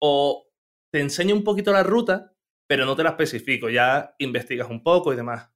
o 0.00 0.46
te 0.92 1.00
enseño 1.00 1.34
un 1.34 1.42
poquito 1.42 1.72
la 1.72 1.82
ruta, 1.82 2.34
pero 2.68 2.84
no 2.84 2.94
te 2.94 3.02
la 3.02 3.10
especifico, 3.10 3.70
ya 3.70 4.14
investigas 4.18 4.68
un 4.68 4.82
poco 4.82 5.12
y 5.12 5.16
demás. 5.16 5.50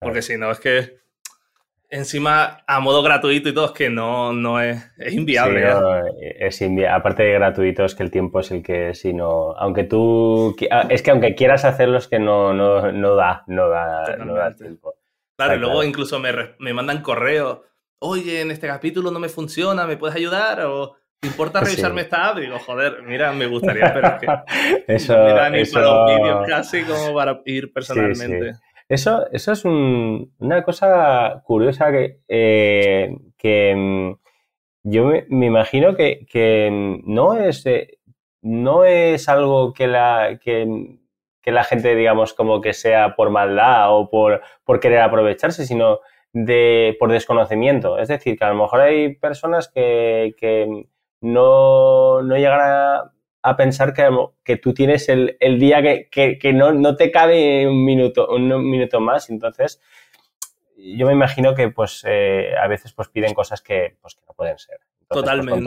Porque 0.00 0.20
si 0.20 0.36
no, 0.36 0.50
es 0.50 0.60
que 0.60 1.03
encima 1.94 2.64
a 2.66 2.80
modo 2.80 3.02
gratuito 3.02 3.48
y 3.48 3.54
todo, 3.54 3.66
es 3.66 3.72
que 3.72 3.88
no, 3.88 4.32
no 4.32 4.60
es, 4.60 4.84
es 4.98 5.14
inviable. 5.14 5.64
es 6.18 6.62
Aparte 6.90 7.22
de 7.22 7.32
gratuito, 7.32 7.84
es 7.84 7.94
que 7.94 8.02
el 8.02 8.10
tiempo 8.10 8.40
es 8.40 8.50
el 8.50 8.62
que 8.62 8.94
si 8.94 9.12
no. 9.12 9.52
Aunque 9.52 9.84
tú. 9.84 10.56
Ah, 10.70 10.86
es 10.88 11.02
que 11.02 11.10
aunque 11.10 11.34
quieras 11.34 11.64
hacerlo, 11.64 11.98
es 11.98 12.08
que 12.08 12.18
no, 12.18 12.52
no, 12.52 12.92
no 12.92 13.14
da, 13.14 13.44
no 13.46 13.68
da, 13.68 14.16
no 14.18 14.34
da 14.34 14.54
tiempo. 14.54 14.94
Claro, 15.36 15.54
y 15.54 15.58
luego 15.58 15.82
incluso 15.82 16.18
me, 16.18 16.32
me 16.58 16.74
mandan 16.74 17.02
correos. 17.02 17.60
Oye, 18.00 18.40
en 18.40 18.50
este 18.50 18.66
capítulo 18.66 19.10
no 19.10 19.20
me 19.20 19.28
funciona, 19.28 19.86
¿me 19.86 19.96
puedes 19.96 20.16
ayudar? 20.16 20.60
O 20.66 20.96
¿te 21.20 21.28
importa 21.28 21.60
revisarme 21.60 22.02
esta 22.02 22.28
app? 22.28 22.38
Y 22.38 22.42
digo, 22.42 22.58
joder, 22.58 23.02
mira, 23.02 23.32
me 23.32 23.46
gustaría, 23.46 23.92
pero 23.94 24.08
es 24.08 24.14
que 24.20 24.84
eso, 24.94 25.16
me 25.16 25.58
ni 25.58 25.64
para 25.64 25.86
los 25.86 26.06
vídeos 26.06 26.46
casi 26.46 26.82
como 26.82 27.14
para 27.14 27.40
ir 27.46 27.72
personalmente. 27.72 28.56
Eso, 28.88 29.26
eso 29.32 29.52
es 29.52 29.64
una 29.64 30.62
cosa 30.62 31.42
curiosa 31.46 31.90
que, 31.90 32.20
eh, 32.28 33.16
que 33.38 33.74
mm, 33.74 34.12
yo 34.84 35.06
me, 35.28 35.46
imagino 35.46 35.96
que, 35.96 37.00
no, 37.04 37.34
es, 37.34 37.64
eh, 37.66 37.98
no 38.42 38.84
es 38.84 39.28
algo 39.28 39.72
que 39.72 39.86
la, 39.86 40.38
que, 40.42 40.66
la 41.46 41.64
gente, 41.64 41.94
digamos, 41.94 42.34
como 42.34 42.60
que 42.60 42.74
sea 42.74 43.16
por 43.16 43.30
maldad 43.30 43.94
o 43.96 44.10
por, 44.10 44.42
por 44.64 44.80
querer 44.80 45.00
aprovecharse, 45.00 45.64
sino 45.66 46.00
de, 46.32 46.96
por 47.00 47.10
desconocimiento. 47.10 47.98
Es 47.98 48.08
decir, 48.08 48.38
que 48.38 48.44
a 48.44 48.50
lo 48.50 48.56
mejor 48.56 48.80
hay 48.82 49.14
personas 49.14 49.68
que, 49.68 50.34
que 50.38 50.86
no, 51.22 52.22
no 52.22 52.36
llegan 52.36 52.60
a 52.60 53.13
a 53.46 53.58
pensar 53.58 53.92
que, 53.92 54.08
que 54.42 54.56
tú 54.56 54.72
tienes 54.72 55.10
el, 55.10 55.36
el 55.38 55.58
día 55.58 55.82
que, 55.82 56.38
que, 56.38 56.52
no, 56.54 56.72
no, 56.72 56.96
te 56.96 57.10
cabe 57.10 57.68
un 57.68 57.84
minuto, 57.84 58.26
un 58.28 58.48
minuto 58.70 59.00
más. 59.00 59.28
Entonces, 59.28 59.82
yo 60.78 61.06
me 61.06 61.12
imagino 61.12 61.54
que 61.54 61.68
pues 61.68 62.02
eh, 62.08 62.54
a 62.56 62.66
veces 62.68 62.94
pues 62.94 63.08
piden 63.08 63.34
cosas 63.34 63.60
que, 63.60 63.98
pues, 64.00 64.14
que 64.14 64.22
no 64.26 64.32
pueden 64.32 64.58
ser. 64.58 64.78
Pues, 65.06 65.20
Totalmente. 65.20 65.62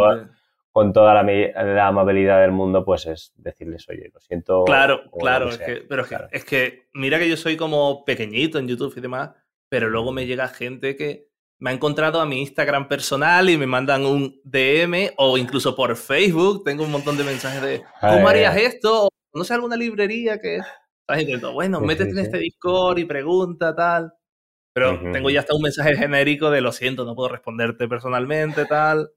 con 0.72 0.92
toda, 0.92 1.14
la, 1.14 1.22
la, 1.22 1.88
amabilidad 1.88 2.42
del 2.42 2.52
mundo, 2.52 2.84
pues 2.84 3.06
es 3.06 3.32
decirles, 3.38 3.88
oye, 3.90 4.10
lo 4.12 4.20
siento. 4.22 4.66
Claro, 4.66 5.04
claro, 5.12 5.50
es 5.50 5.60
que, 5.60 5.86
pero 5.88 6.02
es, 6.02 6.08
Que, 6.08 6.18
es 6.32 6.46
que 6.46 6.90
mira 6.94 7.20
que 7.20 7.30
yo 7.30 7.38
soy 7.38 7.58
como 7.58 8.04
pequeñito 8.06 8.58
en 8.58 8.68
YouTube 8.68 8.98
y 8.98 9.02
demás, 9.02 9.36
pero 9.70 9.88
luego 9.88 10.12
me 10.12 10.26
llega 10.26 10.48
gente 10.48 10.96
que 10.96 11.28
me 11.60 11.72
ha 11.72 11.74
encontrado 11.74 12.22
a 12.22 12.26
mi 12.26 12.42
Instagram 12.42 12.88
personal 12.88 13.50
y 13.50 13.58
me 13.58 13.66
mandan 13.66 14.06
un 14.06 14.40
DM 14.44 15.14
o 15.18 15.38
incluso 15.38 15.76
por 15.76 15.96
Facebook 15.96 16.64
tengo 16.64 16.84
un 16.84 16.92
montón 16.92 17.18
de 17.18 17.24
mensajes 17.24 17.62
de 17.62 17.84
¿cómo 18.02 18.28
harías 18.28 18.56
esto? 18.56 19.10
no 19.38 19.44
sé, 19.44 19.54
alguna 19.54 19.78
librería 19.78 20.40
que 20.40 20.58
estás 20.58 21.22
intentando, 21.22 21.54
bueno, 21.54 21.80
métete 21.80 22.12
en 22.12 22.20
este 22.20 22.40
Discord 22.40 22.98
y 23.00 23.06
pregunta, 23.06 23.76
tal. 23.76 24.14
Pero 24.74 25.00
tengo 25.12 25.30
ya 25.30 25.40
hasta 25.40 25.56
un 25.56 25.64
mensaje 25.64 25.96
genérico 25.96 26.52
de 26.52 26.62
lo 26.62 26.72
siento, 26.72 27.06
no 27.06 27.16
puedo 27.16 27.30
responderte 27.30 27.88
personalmente, 27.88 28.66
tal. 28.66 29.10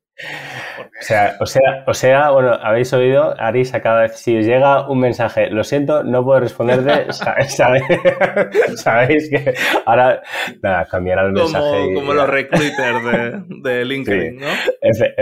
O 0.78 1.02
sea, 1.02 1.36
o 1.40 1.46
sea, 1.46 1.84
o 1.86 1.94
sea, 1.94 2.30
bueno, 2.30 2.52
habéis 2.52 2.92
oído, 2.92 3.34
Arisa, 3.38 3.80
cada 3.80 4.02
vez 4.02 4.16
si 4.16 4.36
os 4.36 4.44
llega 4.44 4.88
un 4.88 5.00
mensaje, 5.00 5.50
lo 5.50 5.64
siento, 5.64 6.04
no 6.04 6.24
puedo 6.24 6.40
responderte, 6.40 7.12
sabéis, 8.76 9.30
que 9.30 9.54
ahora 9.86 10.22
nada, 10.62 10.86
cambiará 10.86 11.22
el 11.22 11.32
mensaje. 11.32 11.94
Como 11.94 12.12
los 12.12 12.28
recruiters 12.28 13.44
de, 13.62 13.84
LinkedIn, 13.84 14.36
¿no? 14.36 14.46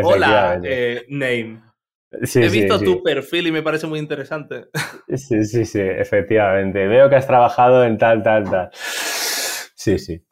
Hola, 0.02 0.60
eh, 0.64 1.04
name. 1.08 1.62
He 2.10 2.48
visto 2.48 2.80
tu 2.80 3.02
perfil 3.02 3.48
y 3.48 3.52
me 3.52 3.62
parece 3.62 3.86
muy 3.86 3.98
interesante. 3.98 4.68
Sí, 5.14 5.44
sí, 5.44 5.66
sí, 5.66 5.80
efectivamente. 5.80 6.86
Veo 6.86 7.10
que 7.10 7.16
has 7.16 7.26
trabajado 7.26 7.84
en 7.84 7.98
tal, 7.98 8.22
tal, 8.22 8.50
tal. 8.50 8.70
Sí, 8.72 9.98
sí. 9.98 10.24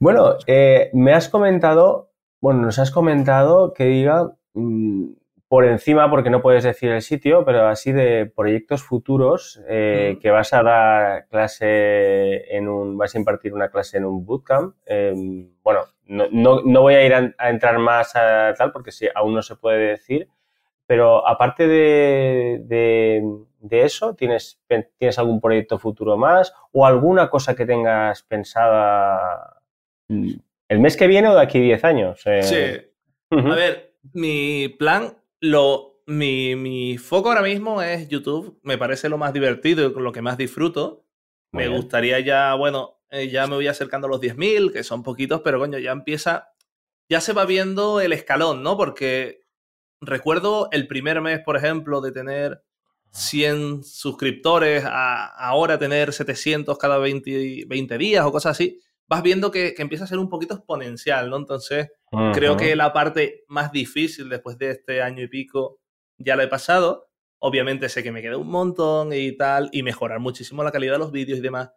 Bueno, 0.00 0.36
eh, 0.46 0.90
me 0.92 1.14
has 1.14 1.28
comentado 1.28 2.09
bueno, 2.40 2.62
nos 2.62 2.78
has 2.78 2.90
comentado 2.90 3.72
que 3.74 3.84
diga 3.84 4.32
mm, 4.54 5.12
por 5.50 5.64
encima, 5.64 6.08
porque 6.08 6.30
no 6.30 6.42
puedes 6.42 6.62
decir 6.62 6.90
el 6.90 7.02
sitio, 7.02 7.44
pero 7.44 7.66
así 7.66 7.90
de 7.90 8.26
proyectos 8.26 8.84
futuros 8.84 9.60
eh, 9.68 10.16
que 10.22 10.30
vas 10.30 10.52
a 10.52 10.62
dar 10.62 11.26
clase 11.26 12.56
en 12.56 12.68
un, 12.68 12.96
vas 12.96 13.14
a 13.14 13.18
impartir 13.18 13.52
una 13.52 13.68
clase 13.68 13.98
en 13.98 14.04
un 14.04 14.24
bootcamp. 14.24 14.76
Em, 14.86 15.50
bueno, 15.64 15.86
no, 16.06 16.28
no, 16.62 16.82
voy 16.82 16.94
a 16.94 17.04
ir 17.04 17.14
a, 17.14 17.50
entrar 17.50 17.78
más 17.80 18.14
a 18.14 18.54
tal 18.56 18.70
porque 18.70 18.92
si 18.92 19.08
aún 19.12 19.34
no 19.34 19.42
se 19.42 19.56
puede 19.56 19.88
decir, 19.88 20.28
pero 20.86 21.26
aparte 21.26 21.66
de, 21.66 22.64
de, 22.68 23.84
eso, 23.84 24.14
¿tienes, 24.14 24.62
¿tienes 24.98 25.18
algún 25.18 25.40
proyecto 25.40 25.78
futuro 25.78 26.16
más 26.16 26.54
o 26.72 26.86
alguna 26.86 27.28
cosa 27.28 27.56
que 27.56 27.66
tengas 27.66 28.22
pensada 28.22 29.62
el 30.70 30.78
mes 30.78 30.96
que 30.96 31.08
viene 31.08 31.28
o 31.28 31.34
de 31.34 31.42
aquí 31.42 31.58
10 31.58 31.84
años? 31.84 32.22
Eh, 32.26 32.42
sí. 32.42 33.36
A 33.36 33.54
ver, 33.56 33.96
mi 34.12 34.68
plan, 34.68 35.18
lo, 35.40 36.00
mi, 36.06 36.54
mi, 36.54 36.96
foco 36.96 37.28
ahora 37.28 37.42
mismo 37.42 37.82
es 37.82 38.08
YouTube. 38.08 38.60
Me 38.62 38.78
parece 38.78 39.08
lo 39.08 39.18
más 39.18 39.32
divertido 39.32 39.90
y 39.90 40.00
lo 40.00 40.12
que 40.12 40.22
más 40.22 40.38
disfruto. 40.38 41.04
me 41.50 41.66
gustaría 41.66 42.20
ya, 42.20 42.54
bueno, 42.54 43.00
eh, 43.10 43.28
ya 43.28 43.48
me 43.48 43.56
voy 43.56 43.66
acercando 43.66 44.06
a 44.06 44.10
los 44.10 44.20
10.000, 44.20 44.72
que 44.72 44.84
son 44.84 45.02
poquitos, 45.02 45.40
pero 45.42 45.58
coño, 45.58 45.78
ya 45.78 45.90
empieza, 45.90 46.52
ya 47.08 47.20
se 47.20 47.32
va 47.32 47.46
viendo 47.46 48.00
el 48.00 48.12
escalón, 48.12 48.62
¿no? 48.62 48.76
Porque 48.76 49.40
recuerdo 50.00 50.68
el 50.70 50.86
primer 50.86 51.20
mes, 51.20 51.40
por 51.40 51.56
ejemplo, 51.56 52.00
de 52.00 52.12
tener 52.12 52.62
100 53.10 53.82
suscriptores 53.82 54.84
a 54.86 55.26
ahora 55.26 55.80
tener 55.80 56.12
700 56.12 56.78
cada 56.78 56.98
20, 56.98 57.64
20 57.66 57.98
días 57.98 58.24
o 58.24 58.30
cosas 58.30 58.52
así, 58.52 58.80
vas 59.10 59.22
viendo 59.22 59.50
que, 59.50 59.74
empieza 59.76 60.04
a 60.04 60.06
ser 60.06 60.18
un 60.18 60.28
poquito 60.28 60.54
exponencial, 60.54 61.28
¿no? 61.28 61.36
Entonces, 61.36 61.90
creo 62.32 62.56
que 62.56 62.76
la 62.76 62.92
parte 62.92 63.44
más 63.48 63.72
difícil 63.72 64.28
después 64.28 64.56
de 64.56 64.70
este 64.70 65.02
año 65.02 65.22
y 65.22 65.28
pico 65.28 65.80
ya 66.16 66.36
la 66.36 66.44
he 66.44 66.48
pasado. 66.48 67.10
Obviamente 67.40 67.88
sé 67.88 68.02
que 68.02 68.12
me 68.12 68.22
queda 68.22 68.36
un 68.36 68.48
montón 68.48 69.12
y 69.12 69.36
tal, 69.36 69.68
y 69.72 69.82
mejorar 69.82 70.20
muchísimo 70.20 70.62
la 70.62 70.72
calidad 70.72 70.94
de 70.94 70.98
los 71.00 71.12
vídeos 71.12 71.40
y 71.40 71.42
demás. 71.42 71.72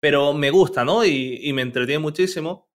Pero 0.00 0.32
me 0.32 0.50
gusta, 0.50 0.84
¿no? 0.84 1.04
Y, 1.04 1.40
y 1.42 1.52
me 1.52 1.62
entretiene 1.62 1.98
muchísimo. 1.98 2.70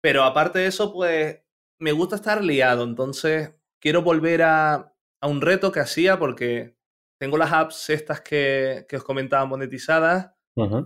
Pero 0.00 0.22
aparte 0.22 0.60
de 0.60 0.66
eso, 0.66 0.92
pues 0.92 1.40
me 1.80 1.92
gusta 1.92 2.16
estar 2.16 2.44
liado. 2.44 2.84
Entonces, 2.84 3.54
quiero 3.80 4.02
volver 4.02 4.42
a, 4.42 4.92
un 5.22 5.40
reto 5.40 5.72
que 5.72 5.80
hacía 5.80 6.20
porque 6.20 6.76
tengo 7.18 7.36
las 7.36 7.52
apps 7.52 7.90
estas 7.90 8.20
que, 8.20 8.86
os 8.94 9.02
comentaba 9.02 9.44
monetizadas 9.44 10.32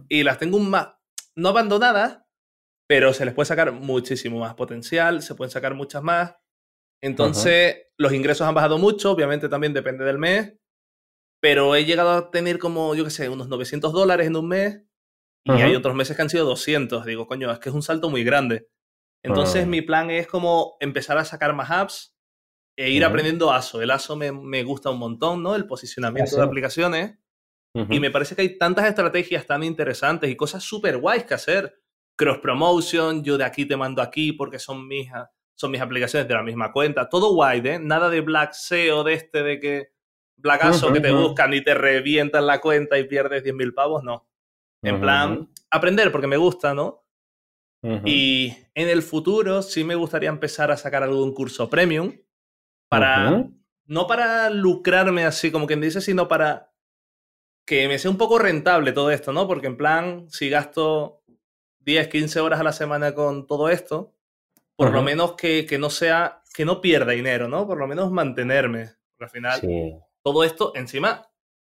y 0.08 0.22
las 0.22 0.38
tengo 0.38 0.56
un 0.56 0.70
más, 0.70 0.94
no 1.36 1.50
abandonadas, 1.50 2.22
pero 2.90 3.12
se 3.12 3.24
les 3.24 3.34
puede 3.34 3.46
sacar 3.46 3.70
muchísimo 3.70 4.40
más 4.40 4.56
potencial, 4.56 5.22
se 5.22 5.36
pueden 5.36 5.52
sacar 5.52 5.74
muchas 5.74 6.02
más. 6.02 6.34
Entonces, 7.00 7.86
los 7.96 8.12
ingresos 8.12 8.48
han 8.48 8.54
bajado 8.56 8.78
mucho, 8.78 9.12
obviamente 9.12 9.48
también 9.48 9.72
depende 9.72 10.04
del 10.04 10.18
mes, 10.18 10.54
pero 11.40 11.76
he 11.76 11.84
llegado 11.84 12.10
a 12.10 12.30
tener 12.32 12.58
como, 12.58 12.96
yo 12.96 13.04
qué 13.04 13.10
sé, 13.10 13.28
unos 13.28 13.46
900 13.46 13.92
dólares 13.92 14.26
en 14.26 14.34
un 14.34 14.48
mes 14.48 14.82
y 15.44 15.52
hay 15.52 15.76
otros 15.76 15.94
meses 15.94 16.16
que 16.16 16.22
han 16.22 16.30
sido 16.30 16.44
200. 16.46 17.04
Digo, 17.04 17.28
coño, 17.28 17.52
es 17.52 17.60
que 17.60 17.68
es 17.68 17.74
un 17.76 17.82
salto 17.82 18.10
muy 18.10 18.24
grande. 18.24 18.66
Entonces, 19.24 19.62
ah. 19.62 19.68
mi 19.68 19.82
plan 19.82 20.10
es 20.10 20.26
como 20.26 20.76
empezar 20.80 21.16
a 21.16 21.24
sacar 21.24 21.54
más 21.54 21.70
apps, 21.70 22.16
e 22.76 22.90
ir 22.90 23.04
aprendiendo 23.04 23.52
ASO. 23.52 23.80
El 23.80 23.92
ASO 23.92 24.16
me, 24.16 24.32
me, 24.32 24.64
gusta 24.64 24.90
un 24.90 24.98
montón, 24.98 25.44
¿no? 25.44 25.54
El 25.54 25.68
posicionamiento 25.68 26.34
de 26.34 26.42
aplicaciones. 26.42 27.20
Y 27.88 28.00
me 28.00 28.10
parece 28.10 28.34
que 28.34 28.42
hay 28.42 28.58
tantas 28.58 28.86
estrategias 28.86 29.46
tan 29.46 29.62
interesantes 29.62 30.28
y 30.28 30.34
cosas 30.34 30.64
súper 30.64 30.98
guays 30.98 31.22
que 31.22 31.34
hacer. 31.34 31.80
Cross 32.20 32.40
promotion, 32.40 33.24
yo 33.24 33.38
de 33.38 33.44
aquí 33.44 33.64
te 33.64 33.78
mando 33.78 34.02
aquí 34.02 34.32
porque 34.32 34.58
son 34.58 34.86
mis, 34.86 35.08
son 35.54 35.70
mis 35.70 35.80
aplicaciones 35.80 36.28
de 36.28 36.34
la 36.34 36.42
misma 36.42 36.70
cuenta. 36.70 37.08
Todo 37.08 37.32
guay, 37.32 37.62
¿eh? 37.64 37.78
Nada 37.78 38.10
de 38.10 38.20
Black 38.20 38.52
SEO 38.52 39.02
de 39.04 39.14
este 39.14 39.42
de 39.42 39.58
que 39.58 39.92
Black 40.36 40.64
ASO 40.64 40.92
que 40.92 41.00
te 41.00 41.12
buscan 41.12 41.54
y 41.54 41.64
te 41.64 41.72
revientan 41.72 42.46
la 42.46 42.60
cuenta 42.60 42.98
y 42.98 43.04
pierdes 43.04 43.42
10.000 43.42 43.72
pavos, 43.72 44.04
no. 44.04 44.28
En 44.82 45.00
plan, 45.00 45.48
aprender 45.70 46.12
porque 46.12 46.26
me 46.26 46.36
gusta, 46.36 46.74
¿no? 46.74 47.06
Y 48.04 48.54
en 48.74 48.88
el 48.90 49.00
futuro 49.00 49.62
sí 49.62 49.82
me 49.82 49.94
gustaría 49.94 50.28
empezar 50.28 50.70
a 50.70 50.76
sacar 50.76 51.02
algún 51.02 51.32
curso 51.32 51.70
premium 51.70 52.12
para, 52.90 53.48
no 53.86 54.06
para 54.06 54.50
lucrarme 54.50 55.24
así 55.24 55.50
como 55.50 55.66
quien 55.66 55.80
dice, 55.80 56.02
sino 56.02 56.28
para 56.28 56.74
que 57.66 57.88
me 57.88 57.98
sea 57.98 58.10
un 58.10 58.18
poco 58.18 58.38
rentable 58.38 58.92
todo 58.92 59.10
esto, 59.10 59.32
¿no? 59.32 59.48
Porque 59.48 59.68
en 59.68 59.78
plan, 59.78 60.26
si 60.28 60.50
gasto 60.50 61.19
10, 61.80 62.08
15 62.08 62.40
horas 62.40 62.60
a 62.60 62.64
la 62.64 62.72
semana 62.72 63.14
con 63.14 63.46
todo 63.46 63.68
esto, 63.68 64.12
por 64.76 64.92
lo 64.92 65.02
menos 65.02 65.34
que, 65.34 65.66
que, 65.66 65.78
no 65.78 65.90
sea, 65.90 66.42
que 66.54 66.64
no 66.64 66.80
pierda 66.80 67.12
dinero, 67.12 67.48
¿no? 67.48 67.66
Por 67.66 67.78
lo 67.78 67.86
menos 67.86 68.10
mantenerme. 68.10 68.90
Porque 69.10 69.24
al 69.24 69.30
final, 69.30 70.02
todo 70.22 70.44
esto, 70.44 70.72
encima, 70.74 71.28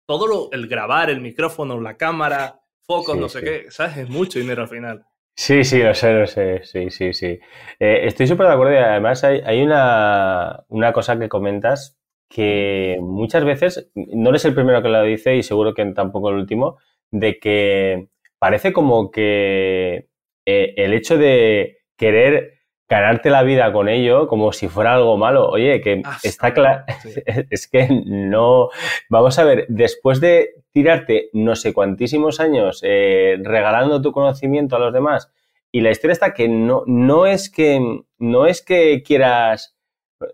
todo 0.07 0.27
lo, 0.27 0.53
el 0.53 0.69
grabar, 0.69 1.11
el 1.11 1.21
micrófono, 1.21 1.81
la 1.81 1.97
cámara, 1.97 2.61
focos, 2.83 3.17
no 3.17 3.29
sé 3.29 3.43
qué, 3.43 3.71
¿sabes? 3.71 3.97
Es 3.97 4.09
mucho 4.09 4.39
dinero 4.39 4.63
al 4.63 4.69
final. 4.69 5.05
Sí, 5.35 5.65
sí, 5.65 5.83
lo 5.83 5.95
sé, 5.95 6.13
lo 6.13 6.27
sé, 6.27 6.61
sí, 6.65 6.91
sí, 6.91 7.15
sí. 7.15 7.41
Eh, 7.81 8.01
estoy 8.05 8.27
súper 8.27 8.47
de 8.47 8.53
acuerdo 8.53 8.75
y 8.75 8.77
además 8.77 9.25
hay, 9.25 9.41
hay 9.45 9.63
una, 9.63 10.65
una, 10.69 10.93
cosa 10.93 11.19
que 11.19 11.29
comentas 11.29 11.99
que 12.29 12.99
muchas 13.01 13.45
veces, 13.45 13.91
no 13.95 14.31
eres 14.31 14.45
el 14.45 14.55
primero 14.55 14.83
que 14.83 14.89
lo 14.89 15.03
dice 15.03 15.37
y 15.37 15.43
seguro 15.43 15.75
que 15.75 15.85
tampoco 15.87 16.29
el 16.29 16.37
último, 16.37 16.79
de 17.11 17.39
que 17.39 18.09
parece 18.43 18.73
como 18.73 19.13
que 19.13 20.09
eh, 20.45 20.75
el 20.77 20.95
hecho 20.95 21.17
de 21.17 21.79
querer 21.97 22.55
ganarte 22.89 23.31
la 23.31 23.45
vida 23.45 23.73
con 23.73 23.89
ello 23.89 24.27
como 24.27 24.53
si 24.53 24.67
fuera 24.67 24.95
algo 24.95 25.17
malo. 25.17 25.49
Oye, 25.49 25.81
que 25.81 26.03
ah, 26.05 26.19
está 26.25 26.53
claro, 26.53 26.83
es 27.51 27.69
que 27.69 27.87
no, 28.05 28.71
vamos 29.09 29.39
a 29.39 29.45
ver, 29.45 29.67
después 29.69 30.21
de 30.21 30.57
tirarte 30.73 31.31
no 31.33 31.55
sé 31.55 31.73
cuantísimos 31.73 32.41
años 32.41 32.81
eh, 32.83 33.37
regalando 33.45 34.03
tu 34.03 34.11
conocimiento 34.11 34.75
a 34.75 34.81
los 34.81 34.93
demás 34.93 35.31
y 35.71 35.81
la 35.81 35.93
historia 35.93 36.13
está 36.15 36.35
que 36.35 36.49
no, 36.49 36.83
no 36.89 37.27
es 37.27 37.49
que 37.49 37.81
no 38.19 38.47
es 38.47 38.61
que 38.61 39.05
quieras 39.05 39.77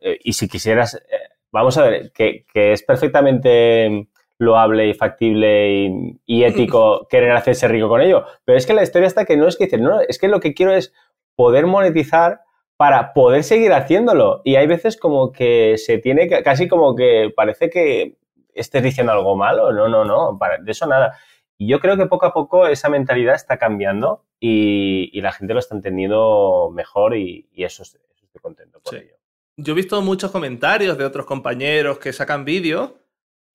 eh, 0.00 0.18
y 0.24 0.32
si 0.32 0.48
quisieras, 0.48 0.94
eh, 0.94 1.28
vamos 1.52 1.76
a 1.76 1.82
ver, 1.82 2.10
que, 2.12 2.46
es 2.54 2.82
perfectamente 2.84 4.08
loable 4.38 4.88
y 4.88 4.94
factible 4.94 6.18
y, 6.24 6.44
ético 6.44 7.06
querer 7.08 7.32
hacerse 7.32 7.68
rico 7.68 7.88
con 7.88 8.00
ello, 8.00 8.24
pero 8.44 8.56
es 8.56 8.66
que 8.66 8.74
la 8.74 8.82
historia 8.82 9.08
está 9.08 9.24
que 9.24 9.36
no 9.36 9.46
es 9.46 9.56
que 9.56 9.64
dices, 9.64 9.80
no, 9.80 10.00
es 10.00 10.18
que 10.18 10.28
lo 10.28 10.40
que 10.40 10.54
quiero 10.54 10.72
es 10.72 10.92
poder 11.34 11.66
monetizar 11.66 12.40
para 12.78 13.12
poder 13.12 13.42
seguir 13.42 13.72
haciéndolo. 13.72 14.40
Y 14.44 14.54
hay 14.54 14.68
veces 14.68 14.96
como 14.96 15.32
que 15.32 15.76
se 15.78 15.98
tiene 15.98 16.28
que, 16.28 16.42
casi 16.44 16.68
como 16.68 16.94
que 16.94 17.32
parece 17.34 17.70
que 17.70 18.16
estés 18.54 18.82
diciendo 18.82 19.12
algo 19.12 19.36
malo. 19.36 19.72
No, 19.72 19.88
no, 19.88 20.04
no, 20.04 20.38
de 20.62 20.70
eso 20.70 20.86
nada. 20.86 21.18
Y 21.58 21.66
yo 21.66 21.80
creo 21.80 21.96
que 21.96 22.06
poco 22.06 22.26
a 22.26 22.32
poco 22.32 22.68
esa 22.68 22.88
mentalidad 22.88 23.34
está 23.34 23.58
cambiando 23.58 24.24
y, 24.38 25.20
la 25.20 25.32
gente 25.32 25.54
lo 25.54 25.58
está 25.58 25.74
entendiendo 25.74 26.70
mejor 26.72 27.16
y, 27.16 27.48
eso, 27.56 27.82
estoy 27.82 28.00
contento 28.40 28.80
por 28.80 28.94
ello. 28.94 29.16
Yo 29.56 29.72
he 29.72 29.76
visto 29.76 30.00
muchos 30.00 30.30
comentarios 30.30 30.96
de 30.96 31.04
otros 31.04 31.26
compañeros 31.26 31.98
que 31.98 32.12
sacan 32.12 32.44
vídeos 32.44 32.92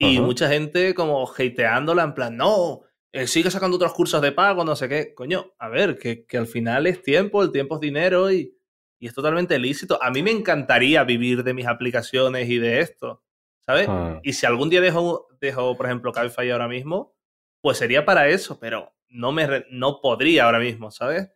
y 0.04 0.20
mucha 0.20 0.48
gente 0.48 0.94
como 0.94 1.26
hateándola 1.26 2.02
en 2.02 2.14
plan, 2.14 2.36
no, 2.36 2.82
eh, 3.12 3.26
sigue 3.28 3.50
sacando 3.50 3.76
otros 3.76 3.94
cursos 3.94 4.20
de 4.20 4.32
pago, 4.32 4.64
no 4.64 4.74
sé 4.74 4.88
qué. 4.88 5.14
Coño, 5.14 5.52
a 5.58 5.68
ver, 5.68 5.98
que, 5.98 6.26
que 6.26 6.36
al 6.36 6.48
final 6.48 6.86
es 6.86 7.00
tiempo, 7.00 7.42
el 7.42 7.52
tiempo 7.52 7.76
es 7.76 7.80
dinero 7.80 8.32
y, 8.32 8.56
y 8.98 9.06
es 9.06 9.14
totalmente 9.14 9.58
lícito. 9.58 10.02
A 10.02 10.10
mí 10.10 10.22
me 10.22 10.30
encantaría 10.30 11.04
vivir 11.04 11.44
de 11.44 11.54
mis 11.54 11.66
aplicaciones 11.66 12.48
y 12.48 12.58
de 12.58 12.80
esto, 12.80 13.22
¿sabes? 13.60 13.86
Ah. 13.88 14.18
Y 14.22 14.32
si 14.32 14.46
algún 14.46 14.70
día 14.70 14.80
dejo, 14.80 15.28
dejo 15.40 15.76
por 15.76 15.86
ejemplo, 15.86 16.10
Cabify 16.10 16.50
ahora 16.50 16.68
mismo, 16.68 17.14
pues 17.60 17.78
sería 17.78 18.04
para 18.04 18.28
eso, 18.28 18.58
pero 18.58 18.94
no, 19.08 19.30
me, 19.30 19.64
no 19.70 20.00
podría 20.00 20.46
ahora 20.46 20.58
mismo, 20.58 20.90
¿sabes? 20.90 21.30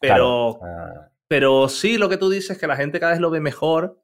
Pero, 0.00 0.58
ah. 0.64 1.10
pero 1.28 1.68
sí, 1.68 1.96
lo 1.96 2.08
que 2.08 2.16
tú 2.16 2.28
dices, 2.28 2.58
que 2.58 2.66
la 2.66 2.76
gente 2.76 2.98
cada 2.98 3.12
vez 3.12 3.20
lo 3.20 3.30
ve 3.30 3.40
mejor. 3.40 4.02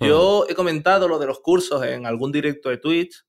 Yo 0.00 0.46
he 0.48 0.54
comentado 0.54 1.06
lo 1.06 1.18
de 1.18 1.26
los 1.26 1.40
cursos 1.40 1.84
en 1.84 2.06
algún 2.06 2.32
directo 2.32 2.70
de 2.70 2.78
Twitch 2.78 3.26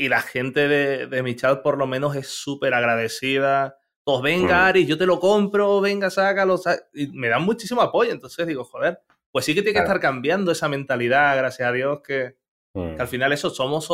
y 0.00 0.08
la 0.08 0.22
gente 0.22 0.68
de, 0.68 1.06
de 1.06 1.22
mi 1.22 1.36
chat 1.36 1.62
por 1.62 1.76
lo 1.78 1.86
menos 1.86 2.16
es 2.16 2.28
súper 2.28 2.74
agradecida 2.74 3.80
pues 4.04 4.22
venga, 4.22 4.66
Ari, 4.66 4.86
yo 4.86 4.96
te 4.96 5.06
lo 5.06 5.20
compro, 5.20 5.80
venga, 5.80 6.10
sácalo. 6.10 6.60
Y 6.94 7.08
me 7.08 7.28
dan 7.28 7.44
muchísimo 7.44 7.80
apoyo. 7.80 8.10
Entonces 8.10 8.46
digo, 8.46 8.64
joder, 8.64 9.00
pues 9.30 9.44
sí 9.44 9.54
que 9.54 9.62
tiene 9.62 9.74
que 9.74 9.82
estar 9.82 10.00
cambiando 10.00 10.50
esa 10.50 10.68
mentalidad, 10.68 11.36
gracias 11.36 11.68
a 11.68 11.72
Dios, 11.72 12.00
que, 12.02 12.36
al 12.74 13.08
final 13.08 13.32
eso 13.32 13.50
somos, 13.50 13.88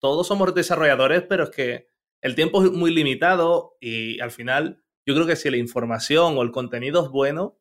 todos 0.00 0.26
somos 0.26 0.54
desarrolladores, 0.54 1.22
pero 1.22 1.44
es 1.44 1.50
que 1.50 1.86
el 2.22 2.34
tiempo 2.34 2.64
es 2.64 2.70
muy 2.70 2.92
limitado 2.92 3.76
y 3.80 4.20
al 4.20 4.30
final 4.30 4.82
yo 5.06 5.14
creo 5.14 5.26
que 5.26 5.36
si 5.36 5.50
la 5.50 5.56
información 5.56 6.36
o 6.38 6.42
el 6.42 6.52
contenido 6.52 7.04
es 7.04 7.10
bueno, 7.10 7.58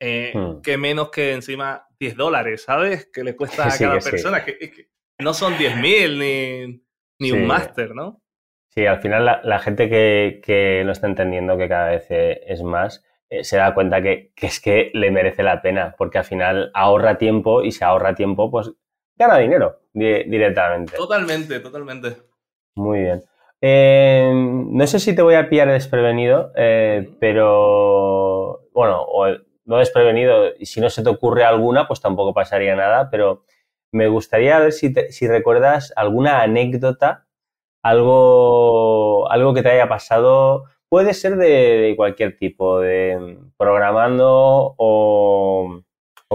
eh, 0.00 0.34
que 0.62 0.76
menos 0.76 1.10
que 1.10 1.32
encima 1.32 1.86
10 1.98 2.16
dólares, 2.16 2.62
¿sabes? 2.62 3.06
Que 3.12 3.24
le 3.24 3.36
cuesta 3.36 3.68
a 3.74 3.78
cada 3.78 3.98
persona, 4.00 4.44
que, 4.44 4.90
no 5.18 5.32
son 5.32 5.56
10 5.56 5.76
mil 5.78 6.18
ni, 6.18 6.85
ni 7.18 7.32
un 7.32 7.46
máster, 7.46 7.94
¿no? 7.94 8.20
Sí, 8.68 8.84
al 8.84 9.00
final 9.00 9.24
la, 9.42 9.58
gente 9.58 9.88
que, 9.88 10.42
que, 10.44 10.82
no 10.84 10.92
está 10.92 11.06
entendiendo 11.06 11.56
que 11.56 11.66
cada 11.66 11.88
vez 11.88 12.06
eh, 12.10 12.42
es 12.46 12.62
más, 12.62 13.02
eh, 13.30 13.42
se 13.42 13.56
da 13.56 13.72
cuenta 13.72 14.02
que, 14.02 14.32
es 14.36 14.60
que 14.60 14.90
le 14.92 15.10
merece 15.10 15.42
la 15.42 15.62
pena, 15.62 15.94
porque 15.96 16.18
al 16.18 16.24
final 16.24 16.70
ahorra 16.74 17.16
tiempo 17.16 17.62
y 17.62 17.72
si 17.72 17.82
ahorra 17.82 18.14
tiempo, 18.14 18.50
pues 18.50 18.70
gana 19.16 19.38
dinero 19.38 19.80
directamente. 19.94 20.94
Totalmente, 20.94 21.58
totalmente. 21.60 22.18
Muy 22.74 23.00
bien. 23.00 23.24
Eh, 23.62 24.30
no 24.34 24.86
sé 24.86 25.00
si 25.00 25.14
te 25.14 25.22
voy 25.22 25.36
a 25.36 25.48
pillar 25.48 25.68
desprevenido, 25.68 26.52
pero 27.18 28.68
bueno, 28.74 29.00
o 29.08 29.26
no 29.64 29.78
desprevenido, 29.78 30.54
y 30.58 30.66
si 30.66 30.80
no 30.82 30.90
se 30.90 31.02
te 31.02 31.08
ocurre 31.08 31.44
alguna, 31.44 31.88
pues 31.88 32.00
tampoco 32.00 32.34
pasaría 32.34 32.76
nada, 32.76 33.08
pero 33.10 33.44
me 33.92 34.08
gustaría 34.08 34.58
ver 34.58 34.72
si, 34.72 34.92
si 35.10 35.28
recuerdas 35.28 35.92
alguna 35.96 36.42
anécdota, 36.42 37.26
algo, 37.82 39.30
algo 39.30 39.54
que 39.54 39.62
te 39.62 39.70
haya 39.70 39.88
pasado. 39.88 40.64
Puede 40.88 41.14
ser 41.14 41.36
de, 41.36 41.94
cualquier 41.96 42.36
tipo, 42.36 42.80
de 42.80 43.38
programando 43.56 44.74
o, 44.76 45.82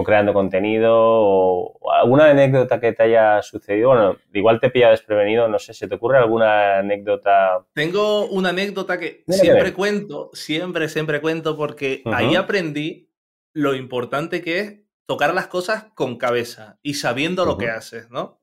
creando 0.04 0.32
contenido 0.32 0.92
o 0.94 1.92
alguna 1.92 2.30
anécdota 2.30 2.80
que 2.80 2.92
te 2.92 3.04
haya 3.04 3.40
sucedido. 3.42 3.90
Bueno, 3.90 4.16
igual 4.32 4.60
te 4.60 4.70
pilla 4.70 4.90
desprevenido, 4.90 5.48
no 5.48 5.58
sé, 5.58 5.74
¿se 5.74 5.88
te 5.88 5.94
ocurre 5.94 6.18
alguna 6.18 6.78
anécdota? 6.78 7.64
Tengo 7.74 8.26
una 8.26 8.50
anécdota 8.50 8.98
que 8.98 9.24
siempre 9.28 9.72
cuento, 9.72 10.30
siempre, 10.32 10.88
siempre 10.88 11.20
cuento, 11.20 11.56
porque 11.56 12.02
ahí 12.06 12.34
aprendí 12.34 13.10
lo 13.54 13.74
importante 13.74 14.42
que 14.42 14.58
es 14.58 14.81
tocar 15.06 15.34
las 15.34 15.48
cosas 15.48 15.86
con 15.94 16.16
cabeza 16.16 16.78
y 16.82 16.94
sabiendo 16.94 17.44
lo 17.44 17.58
que 17.58 17.68
haces, 17.68 18.10
¿no? 18.10 18.40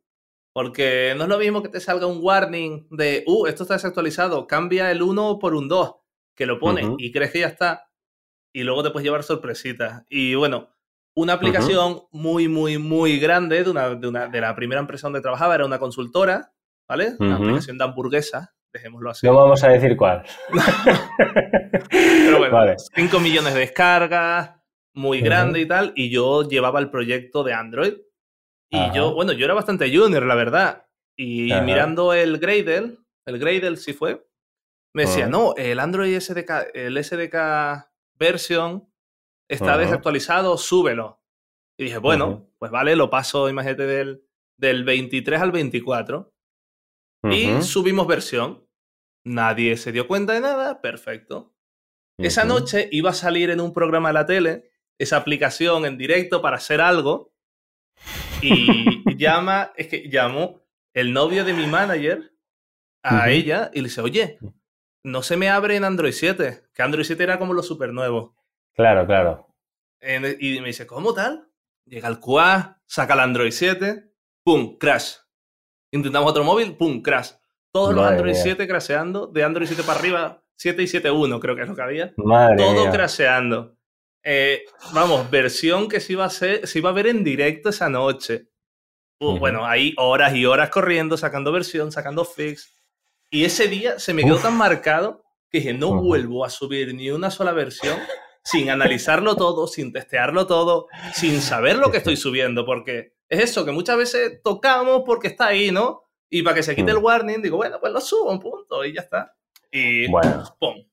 Porque 0.54 1.14
no 1.18 1.24
es 1.24 1.30
lo 1.30 1.38
mismo 1.38 1.62
que 1.62 1.70
te 1.70 1.80
salga 1.80 2.08
un 2.08 2.20
warning 2.22 2.88
de, 2.90 3.24
uh, 3.28 3.46
esto 3.48 3.64
está 3.64 3.76
desactualizado, 3.76 4.48
cambia 4.48 4.92
el 4.92 5.02
1 5.02 5.40
por 5.40 5.54
un 5.54 5.68
2, 5.68 5.96
que 6.36 6.46
lo 6.46 6.60
pones 6.60 6.88
y 6.98 7.12
crees 7.12 7.32
que 7.32 7.40
ya 7.40 7.48
está, 7.48 7.90
y 8.54 8.64
luego 8.64 8.84
te 8.84 8.92
puedes 8.92 9.06
llevar 9.06 9.24
sorpresitas. 9.24 10.04
Y 10.10 10.36
bueno, 10.36 10.70
una 11.16 11.34
aplicación 11.34 12.04
muy, 12.12 12.48
muy, 12.48 12.78
muy 12.78 13.20
grande 13.20 13.64
de, 13.64 13.70
una, 13.70 13.96
de, 13.96 14.08
una, 14.08 14.28
de 14.28 14.42
la 14.42 14.56
primera 14.56 14.82
empresa 14.82 15.08
donde 15.08 15.22
trabajaba, 15.22 15.56
era 15.56 15.66
una 15.66 15.80
consultora, 15.80 16.54
¿vale? 16.88 17.16
Una 17.20 17.36
aplicación 17.36 17.78
de 17.78 17.84
hamburguesa, 17.84 18.54
dejémoslo 18.74 19.12
así. 19.12 19.28
No 19.28 19.36
vamos 19.36 19.64
a 19.64 19.70
decir 19.70 19.96
cuál. 19.98 20.24
Pero 21.90 22.38
bueno, 22.40 22.76
5 22.96 23.20
millones 23.20 23.54
de 23.54 23.60
descargas, 23.60 24.59
muy 25.00 25.22
grande 25.22 25.62
y 25.62 25.68
tal, 25.68 25.94
y 25.96 26.10
yo 26.10 26.48
llevaba 26.48 26.80
el 26.80 26.92
proyecto 26.92 27.44
de 27.44 27.54
Android. 27.54 27.94
Y 28.72 28.94
yo, 28.94 29.16
bueno, 29.16 29.32
yo 29.32 29.46
era 29.46 29.56
bastante 29.56 29.90
junior, 29.96 30.24
la 30.26 30.36
verdad. 30.36 30.86
Y 31.18 31.52
mirando 31.64 32.14
el 32.14 32.38
Gradle, 32.38 32.98
el 33.26 33.40
Gradle 33.40 33.78
sí 33.78 33.94
fue, 33.94 34.28
me 34.94 35.04
decía, 35.04 35.28
no, 35.28 35.56
el 35.56 35.80
Android 35.80 36.20
SDK, 36.20 36.72
el 36.74 37.04
SDK 37.04 37.90
version 38.16 38.88
está 39.50 39.78
desactualizado, 39.78 40.58
súbelo. 40.58 41.24
Y 41.80 41.86
dije, 41.86 41.98
bueno, 41.98 42.52
pues 42.60 42.72
vale, 42.72 42.96
lo 42.96 43.10
paso, 43.10 43.50
imagínate, 43.50 43.88
del, 43.88 44.28
del 44.58 44.84
23 44.84 45.42
al 45.42 45.52
24. 45.52 46.34
Y 47.32 47.62
subimos 47.62 48.08
versión. 48.08 48.68
Nadie 49.26 49.78
se 49.78 49.92
dio 49.92 50.08
cuenta 50.08 50.34
de 50.34 50.42
nada, 50.42 50.82
perfecto. 50.82 51.56
Esa 52.18 52.44
noche 52.44 52.90
iba 52.92 53.12
a 53.12 53.14
salir 53.14 53.50
en 53.50 53.62
un 53.62 53.74
programa 53.74 54.10
de 54.10 54.14
la 54.14 54.26
tele 54.26 54.69
esa 55.00 55.18
aplicación 55.18 55.86
en 55.86 55.98
directo 55.98 56.42
para 56.42 56.58
hacer 56.58 56.82
algo 56.82 57.32
y 58.42 59.16
llama, 59.18 59.72
es 59.76 59.88
que 59.88 60.10
llamó 60.10 60.62
el 60.94 61.14
novio 61.14 61.44
de 61.46 61.54
mi 61.54 61.66
manager 61.66 62.34
a 63.02 63.30
ella 63.30 63.72
y 63.74 63.78
le 63.78 63.86
dice, 63.86 64.02
oye, 64.02 64.38
no 65.04 65.24
se 65.24 65.38
me 65.38 65.50
abre 65.50 65.78
en 65.78 65.86
Android 65.86 66.12
7, 66.12 66.64
que 66.74 66.82
Android 66.84 67.06
7 67.06 67.24
era 67.24 67.40
como 67.40 67.54
lo 67.54 67.64
super 67.64 67.94
nuevo. 67.94 68.36
Claro, 68.74 69.06
claro. 69.06 69.48
y 70.02 70.60
me 70.60 70.68
dice, 70.68 70.86
¿cómo 70.86 71.14
tal? 71.14 71.50
Llega 71.86 72.10
el 72.10 72.20
QA, 72.20 72.82
saca 72.86 73.14
el 73.14 73.22
Android 73.22 73.52
7, 73.52 74.12
¡pum! 74.44 74.78
Crash. 74.78 75.16
Intentamos 75.92 76.30
otro 76.30 76.44
móvil, 76.44 76.76
¡pum! 76.76 77.02
Crash. 77.02 77.32
Todos 77.72 77.96
los 77.96 78.06
Android 78.06 78.36
7 78.36 78.68
crasheando, 78.68 79.28
de 79.28 79.44
Android 79.44 79.68
7 79.68 79.84
para 79.84 80.00
arriba, 80.00 80.44
7 80.56 80.82
y 80.82 80.86
7.1 80.86 81.40
creo 81.40 81.56
que 81.56 81.62
es 81.62 81.68
lo 81.68 81.76
que 81.76 81.82
había. 81.82 82.14
Todo 82.16 82.92
crasheando. 82.92 83.79
Eh, 84.32 84.66
vamos, 84.94 85.28
versión 85.32 85.90
que 85.90 86.00
se 86.00 86.14
iba, 86.14 86.24
a 86.24 86.28
hacer, 86.28 86.68
se 86.68 86.78
iba 86.78 86.92
a 86.92 86.94
ver 86.94 87.08
en 87.08 87.24
directo 87.24 87.70
esa 87.70 87.90
noche. 87.90 88.46
Bueno, 89.20 89.66
ahí 89.66 89.96
horas 89.98 90.36
y 90.36 90.46
horas 90.46 90.70
corriendo, 90.70 91.18
sacando 91.18 91.52
versión, 91.52 91.92
sacando 91.92 92.24
fix. 92.24 92.80
Y 93.32 93.44
ese 93.44 93.68
día 93.68 93.98
se 93.98 94.14
me 94.14 94.24
quedó 94.24 94.38
tan 94.38 94.56
marcado 94.56 95.24
que 95.50 95.58
dije, 95.58 95.74
no 95.74 96.00
vuelvo 96.00 96.46
a 96.46 96.52
subir 96.52 96.94
ni 96.94 97.10
una 97.10 97.32
sola 97.32 97.54
versión 97.54 97.98
sin 98.44 98.70
analizarlo 98.70 99.36
todo, 99.36 99.66
sin 99.66 99.92
testearlo 99.92 100.46
todo, 100.46 100.86
sin 101.16 101.42
saber 101.42 101.78
lo 101.78 101.90
que 101.90 101.98
estoy 101.98 102.16
subiendo, 102.16 102.68
porque 102.68 103.16
es 103.30 103.46
eso, 103.46 103.66
que 103.66 103.72
muchas 103.72 103.98
veces 103.98 104.44
tocamos 104.44 105.02
porque 105.08 105.28
está 105.28 105.48
ahí, 105.48 105.72
¿no? 105.72 106.04
Y 106.30 106.44
para 106.44 106.56
que 106.56 106.62
se 106.62 106.76
quite 106.76 106.92
el 106.92 106.98
warning, 106.98 107.42
digo, 107.42 107.58
bueno, 107.58 107.80
pues 107.80 107.92
lo 107.92 108.00
subo 108.00 108.30
un 108.30 108.40
punto 108.40 108.86
y 108.86 108.94
ya 108.94 109.02
está. 109.02 109.36
Y 109.72 110.08
bueno. 110.08 110.44
¡pum! 110.60 110.89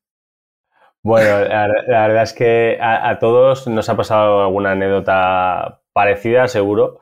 Bueno, 1.06 1.38
la, 1.38 1.68
verdad 2.08 2.24
es 2.24 2.32
que 2.32 2.78
a, 2.80 3.16
todos 3.20 3.68
nos 3.68 3.88
ha 3.88 3.96
pasado 3.96 4.42
alguna 4.42 4.72
anécdota 4.72 5.80
parecida, 5.92 6.48
seguro. 6.48 6.98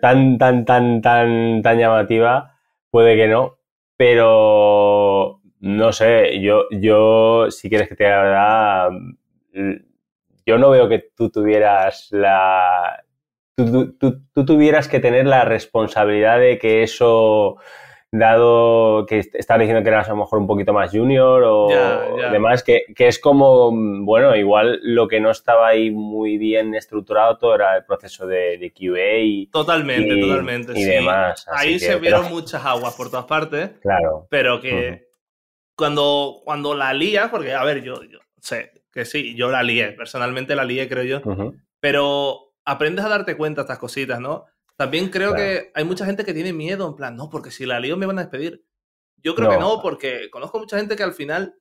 Tan, 0.00 0.38
tan, 0.38 0.64
tan, 0.64 1.02
tan, 1.02 1.60
tan 1.60 1.78
llamativa, 1.78 2.56
puede 2.88 3.14
que 3.14 3.28
no, 3.28 3.58
pero 3.94 5.42
no 5.60 5.92
sé, 5.92 6.40
yo, 6.40 6.64
yo, 6.70 7.50
si 7.50 7.68
quieres 7.68 7.90
que 7.90 7.94
te 7.94 8.04
diga 8.04 8.16
la 8.16 8.22
verdad, 8.22 9.80
yo 10.46 10.56
no 10.56 10.70
veo 10.70 10.88
que 10.88 11.10
tú 11.14 11.28
tuvieras 11.28 12.08
la. 12.10 13.04
tú 13.54 14.46
tuvieras 14.46 14.88
que 14.88 14.98
tener 14.98 15.26
la 15.26 15.44
responsabilidad 15.44 16.38
de 16.38 16.58
que 16.58 16.84
eso 16.84 17.58
dado 18.12 19.06
que 19.06 19.18
estaba 19.18 19.58
diciendo 19.58 19.82
que 19.82 19.88
eras 19.88 20.06
a 20.06 20.10
lo 20.10 20.18
mejor 20.18 20.38
un 20.38 20.46
poquito 20.46 20.74
más 20.74 20.90
junior 20.90 21.42
o 21.44 21.68
demás, 22.30 22.62
que, 22.62 22.84
es 22.96 23.18
como, 23.18 23.72
bueno, 24.04 24.36
igual 24.36 24.78
lo 24.82 25.08
que 25.08 25.18
no 25.18 25.30
estaba 25.30 25.68
ahí 25.68 25.90
muy 25.90 26.36
bien 26.36 26.74
estructurado 26.74 27.38
todo 27.38 27.54
era 27.54 27.76
el 27.76 27.84
proceso 27.84 28.26
de, 28.26 28.72
QA 28.76 29.18
y... 29.20 29.46
Totalmente, 29.46 30.20
totalmente, 30.20 30.78
y 30.78 30.84
demás. 30.84 31.46
Ahí 31.50 31.78
se 31.78 31.96
vieron 31.96 32.28
muchas 32.30 32.64
aguas 32.64 32.94
por 32.94 33.10
todas 33.10 33.24
partes. 33.24 33.70
Claro. 33.80 34.26
Pero 34.28 34.60
que 34.60 35.08
cuando, 35.74 36.42
cuando 36.44 36.74
la 36.74 36.92
lías, 36.92 37.30
porque, 37.30 37.54
a 37.54 37.64
ver, 37.64 37.82
yo, 37.82 38.04
yo 38.04 38.18
sé 38.40 38.72
que 38.92 39.06
sí, 39.06 39.34
yo 39.34 39.50
la 39.50 39.62
lié, 39.62 39.92
personalmente 39.92 40.54
la 40.54 40.64
lié, 40.64 40.86
creo 40.86 41.04
yo, 41.04 41.54
pero 41.80 42.52
aprendes 42.64 43.04
a 43.04 43.08
darte 43.08 43.36
cuenta 43.36 43.62
de 43.62 43.64
estas 43.64 43.78
cositas, 43.78 44.20
¿no? 44.20 44.44
También 44.82 45.10
creo 45.10 45.32
que 45.32 45.70
hay 45.76 45.84
mucha 45.84 46.04
gente 46.04 46.24
que 46.24 46.34
tiene 46.34 46.52
miedo, 46.52 46.88
en 46.88 46.96
plan, 46.96 47.14
no, 47.14 47.30
porque 47.30 47.52
si 47.52 47.64
la 47.66 47.78
lío 47.78 47.96
me 47.96 48.04
van 48.04 48.18
a 48.18 48.22
despedir. 48.22 48.66
Yo 49.16 49.36
creo 49.36 49.48
que 49.48 49.58
no, 49.58 49.80
porque 49.80 50.28
conozco 50.28 50.58
mucha 50.58 50.76
gente 50.76 50.96
que 50.96 51.04
al 51.04 51.12
final, 51.12 51.54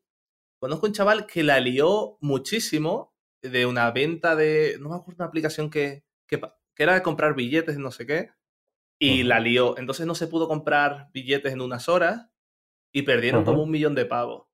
conozco 0.58 0.88
un 0.88 0.94
chaval 0.94 1.28
que 1.28 1.44
la 1.44 1.60
lió 1.60 2.18
muchísimo 2.20 3.14
de 3.44 3.68
una 3.68 3.92
venta 3.92 4.36
de, 4.36 4.76
no 4.80 4.90
me 4.90 4.96
acuerdo, 4.96 5.18
una 5.20 5.28
aplicación 5.28 5.70
que, 5.70 6.04
que, 6.26 6.42
era 6.76 6.96
de 6.96 7.04
comprar 7.04 7.36
billetes, 7.36 7.78
no 7.78 7.92
sé 7.92 8.08
qué, 8.08 8.32
y 8.98 9.22
la 9.22 9.40
lió. 9.40 9.78
Entonces 9.78 10.08
no 10.08 10.16
se 10.16 10.26
pudo 10.26 10.48
comprar 10.48 11.12
billetes 11.14 11.54
en 11.54 11.62
unas 11.62 11.90
horas 11.90 12.28
y 12.92 13.04
perdieron 13.04 13.46
como 13.46 13.62
un 13.62 13.70
millón 13.70 13.94
de 13.94 14.06
pavos. 14.06 14.48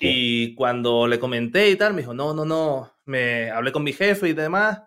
Y 0.00 0.56
cuando 0.56 1.06
le 1.06 1.20
comenté 1.20 1.70
y 1.70 1.76
tal, 1.76 1.94
me 1.94 2.00
dijo, 2.00 2.12
no, 2.12 2.34
no, 2.34 2.44
no, 2.44 2.92
me 3.04 3.52
hablé 3.52 3.70
con 3.70 3.84
mi 3.84 3.92
jefe 3.92 4.30
y 4.30 4.32
demás, 4.32 4.82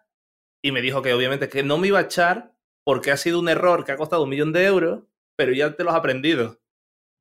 y 0.61 0.73
me 0.73 0.81
dijo 0.81 1.01
que 1.01 1.13
obviamente 1.13 1.47
que 1.47 1.63
no 1.63 1.77
me 1.77 1.87
iba 1.87 1.99
a 1.99 2.03
echar 2.03 2.51
porque 2.83 3.11
ha 3.11 3.17
sido 3.17 3.39
un 3.39 3.49
error 3.49 3.83
que 3.85 3.91
ha 3.91 3.97
costado 3.97 4.23
un 4.23 4.29
millón 4.29 4.53
de 4.53 4.65
euros, 4.65 5.03
pero 5.35 5.53
ya 5.53 5.75
te 5.75 5.83
lo 5.83 5.91
has 5.91 5.95
aprendido. 5.95 6.59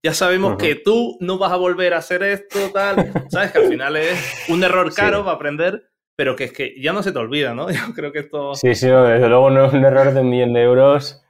Ya 0.03 0.15
sabemos 0.15 0.57
que 0.57 0.77
tú 0.77 1.19
no 1.21 1.37
vas 1.37 1.53
a 1.53 1.57
volver 1.57 1.93
a 1.93 1.99
hacer 1.99 2.23
esto, 2.23 2.71
tal. 2.73 3.13
Sabes 3.29 3.53
que 3.53 3.59
al 3.59 3.69
final 3.69 3.97
es 3.97 4.19
un 4.49 4.65
error 4.65 4.95
caro 4.95 5.25
para 5.25 5.37
aprender, 5.37 5.91
pero 6.17 6.37
que 6.37 6.45
es 6.45 6.53
que 6.53 6.75
ya 6.81 6.95
no 6.95 7.03
se 7.03 7.13
te 7.13 7.19
olvida, 7.19 7.55
¿no? 7.55 7.71
Yo 7.71 7.95
creo 7.95 8.11
que 8.11 8.21
esto. 8.21 8.55
Sí, 8.55 8.75
sí, 8.75 8.87
desde 8.87 9.29
luego 9.29 9.51
no 9.51 9.67
es 9.67 9.73
un 9.75 9.85
error 9.85 10.15
de 10.15 10.21
un 10.21 10.31
millón 10.31 10.55
de 10.55 10.63
euros. 10.63 11.23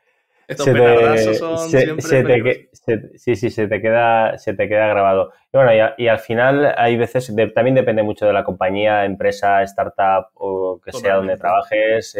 Estos 0.51 0.67
se 0.67 1.35
son 1.35 1.59
siempre. 1.59 2.69
sí, 3.15 3.37
sí, 3.37 3.51
se 3.51 3.69
te 3.69 3.81
queda, 3.81 4.37
se 4.39 4.55
te 4.55 4.69
queda 4.69 4.89
grabado. 4.89 5.33
Y 5.53 5.57
bueno, 5.57 5.71
y, 5.97 6.09
al 6.09 6.19
final 6.19 6.75
hay 6.77 6.97
veces, 6.97 7.33
también 7.55 7.75
depende 7.75 8.03
mucho 8.03 8.27
de 8.27 8.33
la 8.33 8.45
compañía, 8.45 9.05
empresa, 9.05 9.63
startup 9.63 10.29
o 10.35 10.81
que 10.85 10.93
sea 10.93 11.17
donde 11.17 11.37
trabajes, 11.37 12.17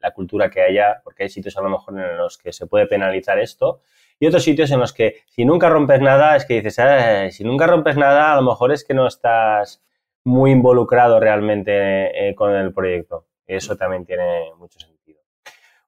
la 0.00 0.10
cultura 0.12 0.50
que 0.50 0.62
haya, 0.62 1.00
porque 1.02 1.24
hay 1.24 1.28
sitios 1.28 1.56
a 1.56 1.62
lo 1.62 1.70
mejor 1.70 1.98
en 1.98 2.16
los 2.16 2.38
que 2.38 2.52
se 2.52 2.66
puede 2.66 2.86
penalizar 2.86 3.38
esto 3.38 3.80
y 4.22 4.26
otros 4.28 4.44
sitios 4.44 4.70
en 4.70 4.78
los 4.78 4.92
que 4.92 5.16
si 5.26 5.44
nunca 5.44 5.68
rompes 5.68 6.00
nada, 6.00 6.36
es 6.36 6.44
que 6.44 6.60
dices, 6.60 7.34
si 7.34 7.42
nunca 7.42 7.66
rompes 7.66 7.96
nada, 7.96 8.32
a 8.32 8.36
lo 8.36 8.42
mejor 8.42 8.70
es 8.70 8.84
que 8.84 8.94
no 8.94 9.08
estás 9.08 9.82
muy 10.22 10.52
involucrado 10.52 11.18
realmente 11.18 12.28
eh, 12.28 12.32
con 12.36 12.54
el 12.54 12.72
proyecto. 12.72 13.26
Y 13.48 13.56
eso 13.56 13.76
también 13.76 14.04
tiene 14.04 14.52
mucho 14.58 14.78
sentido. 14.78 14.91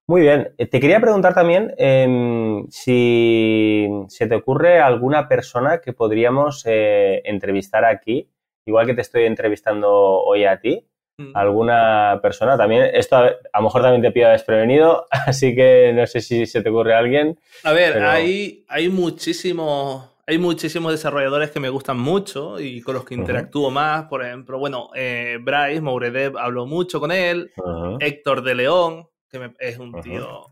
Muy 0.07 0.21
bien. 0.21 0.55
Eh, 0.59 0.67
te 0.67 0.81
quería 0.81 1.01
preguntar 1.01 1.35
también 1.35 1.75
em, 1.79 2.67
si 2.69 3.89
se 4.09 4.27
te 4.27 4.35
ocurre 4.35 4.81
alguna 4.81 5.29
persona 5.29 5.81
que 5.81 5.95
podríamos 5.95 6.65
eh, 6.67 7.23
entrevistar 7.25 7.85
aquí, 7.85 8.29
igual 8.67 8.87
que 8.87 8.95
te 8.95 9.01
estoy 9.01 9.25
entrevistando 9.25 9.91
hoy 9.91 10.45
a 10.45 10.61
ti. 10.61 10.87
Mm. 11.17 11.31
Alguna 11.35 12.19
persona 12.21 12.59
también, 12.59 12.91
esto 12.93 13.17
a, 13.17 13.31
lo 13.55 13.63
mejor 13.63 13.83
también 13.83 14.03
te 14.03 14.11
pido 14.11 14.29
desprevenido, 14.31 15.07
así 15.27 15.55
que 15.55 15.93
no 15.95 16.07
sé 16.07 16.21
si 16.21 16.45
se 16.45 16.61
te 16.61 16.69
ocurre 16.69 16.95
alguien. 16.95 17.39
A 17.63 17.73
ver, 17.73 18.03
hay, 18.03 18.65
hay 18.69 18.89
muchísimos 18.89 20.11
hay 20.27 20.39
muchísimos 20.39 20.91
desarrolladores 20.91 21.51
que 21.51 21.61
me 21.61 21.69
gustan 21.69 21.99
mucho 21.99 22.59
y 22.59 22.81
con 22.81 22.95
los 22.95 23.05
que 23.05 23.15
interactúo 23.15 23.71
más. 23.71 24.05
Por 24.05 24.25
ejemplo, 24.25 24.59
bueno, 24.59 24.89
eh, 24.95 25.39
Bryce 25.39 25.83
Mouredev, 25.83 26.39
hablo 26.39 26.65
mucho 26.65 26.99
con 26.99 27.13
él. 27.13 27.53
Héctor 28.01 28.43
de 28.43 28.55
León, 28.55 29.07
que 29.39 29.55
es 29.59 29.79
un 29.79 30.01
tío 30.01 30.47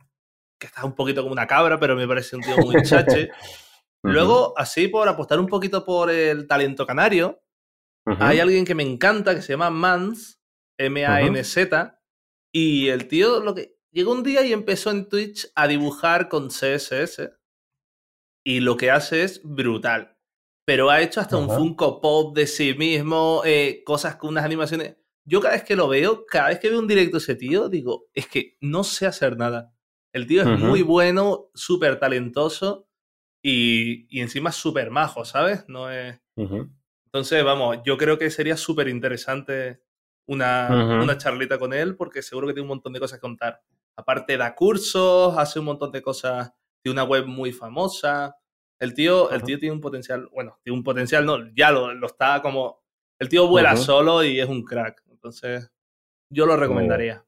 que 0.58 0.66
está 0.66 0.84
un 0.84 0.94
poquito 0.94 1.22
como 1.22 1.32
una 1.32 1.46
cabra, 1.46 1.80
pero 1.80 1.96
me 1.96 2.06
parece 2.06 2.36
un 2.36 2.42
tío 2.42 2.56
muy 2.58 2.82
chache. 2.82 3.30
Luego, 4.02 4.54
así 4.56 4.88
por 4.88 5.08
apostar 5.08 5.40
un 5.40 5.46
poquito 5.46 5.84
por 5.84 6.10
el 6.10 6.46
talento 6.46 6.86
canario, 6.86 7.42
hay 8.04 8.40
alguien 8.40 8.64
que 8.64 8.74
me 8.74 8.82
encanta 8.82 9.34
que 9.34 9.42
se 9.42 9.52
llama 9.52 9.70
Mans, 9.70 10.40
M-A-N-Z, 10.78 12.00
y 12.52 12.88
el 12.88 13.08
tío 13.08 13.40
lo 13.40 13.54
que 13.54 13.76
llegó 13.92 14.12
un 14.12 14.22
día 14.22 14.44
y 14.44 14.52
empezó 14.52 14.90
en 14.90 15.08
Twitch 15.08 15.50
a 15.54 15.68
dibujar 15.68 16.28
con 16.28 16.48
CSS. 16.48 17.30
Y 18.44 18.60
lo 18.60 18.76
que 18.76 18.90
hace 18.90 19.22
es 19.22 19.40
brutal. 19.44 20.18
Pero 20.64 20.90
ha 20.90 21.00
hecho 21.00 21.20
hasta 21.20 21.36
un 21.36 21.48
Funko 21.48 22.00
Pop 22.00 22.36
de 22.36 22.46
sí 22.46 22.74
mismo, 22.74 23.42
eh, 23.44 23.82
cosas 23.84 24.16
con 24.16 24.30
unas 24.30 24.44
animaciones. 24.44 24.96
Yo 25.24 25.40
cada 25.40 25.54
vez 25.54 25.64
que 25.64 25.76
lo 25.76 25.88
veo, 25.88 26.26
cada 26.26 26.48
vez 26.48 26.58
que 26.58 26.68
veo 26.68 26.78
un 26.78 26.88
directo 26.88 27.18
ese 27.18 27.36
tío, 27.36 27.68
digo, 27.68 28.08
es 28.12 28.26
que 28.26 28.56
no 28.60 28.82
sé 28.82 29.06
hacer 29.06 29.36
nada. 29.36 29.72
El 30.12 30.26
tío 30.26 30.42
es 30.42 30.58
muy 30.58 30.82
bueno, 30.82 31.50
súper 31.54 31.98
talentoso 31.98 32.86
y, 33.42 34.06
y, 34.14 34.20
encima 34.20 34.52
súper 34.52 34.90
majo, 34.90 35.24
¿sabes? 35.24 35.64
No 35.68 35.90
es... 35.90 36.20
Entonces, 37.06 37.44
vamos, 37.44 37.78
yo 37.84 37.96
creo 37.96 38.18
que 38.18 38.30
sería 38.30 38.56
súper 38.56 38.88
interesante 38.88 39.82
una, 40.26 41.00
una, 41.02 41.18
charlita 41.18 41.58
con 41.58 41.72
él 41.72 41.96
porque 41.96 42.22
seguro 42.22 42.46
que 42.46 42.54
tiene 42.54 42.64
un 42.64 42.68
montón 42.76 42.92
de 42.92 43.00
cosas 43.00 43.18
que 43.18 43.22
contar. 43.22 43.62
Aparte 43.96 44.36
da 44.36 44.54
cursos, 44.54 45.36
hace 45.36 45.58
un 45.58 45.66
montón 45.66 45.92
de 45.92 46.02
cosas 46.02 46.52
de 46.84 46.90
una 46.90 47.04
web 47.04 47.26
muy 47.26 47.52
famosa. 47.52 48.36
El 48.78 48.94
tío, 48.94 49.30
el 49.30 49.42
tío 49.42 49.58
tiene 49.58 49.74
un 49.74 49.80
potencial, 49.80 50.28
bueno, 50.32 50.58
tiene 50.62 50.76
un 50.76 50.84
potencial, 50.84 51.24
no, 51.24 51.38
ya 51.54 51.70
lo, 51.70 51.92
lo 51.94 52.06
está 52.06 52.40
como... 52.42 52.82
El 53.18 53.28
tío 53.28 53.46
vuela 53.46 53.76
solo 53.76 54.24
y 54.24 54.40
es 54.40 54.48
un 54.48 54.64
crack. 54.64 55.02
Entonces, 55.22 55.70
yo 56.30 56.46
lo 56.46 56.56
recomendaría. 56.56 57.24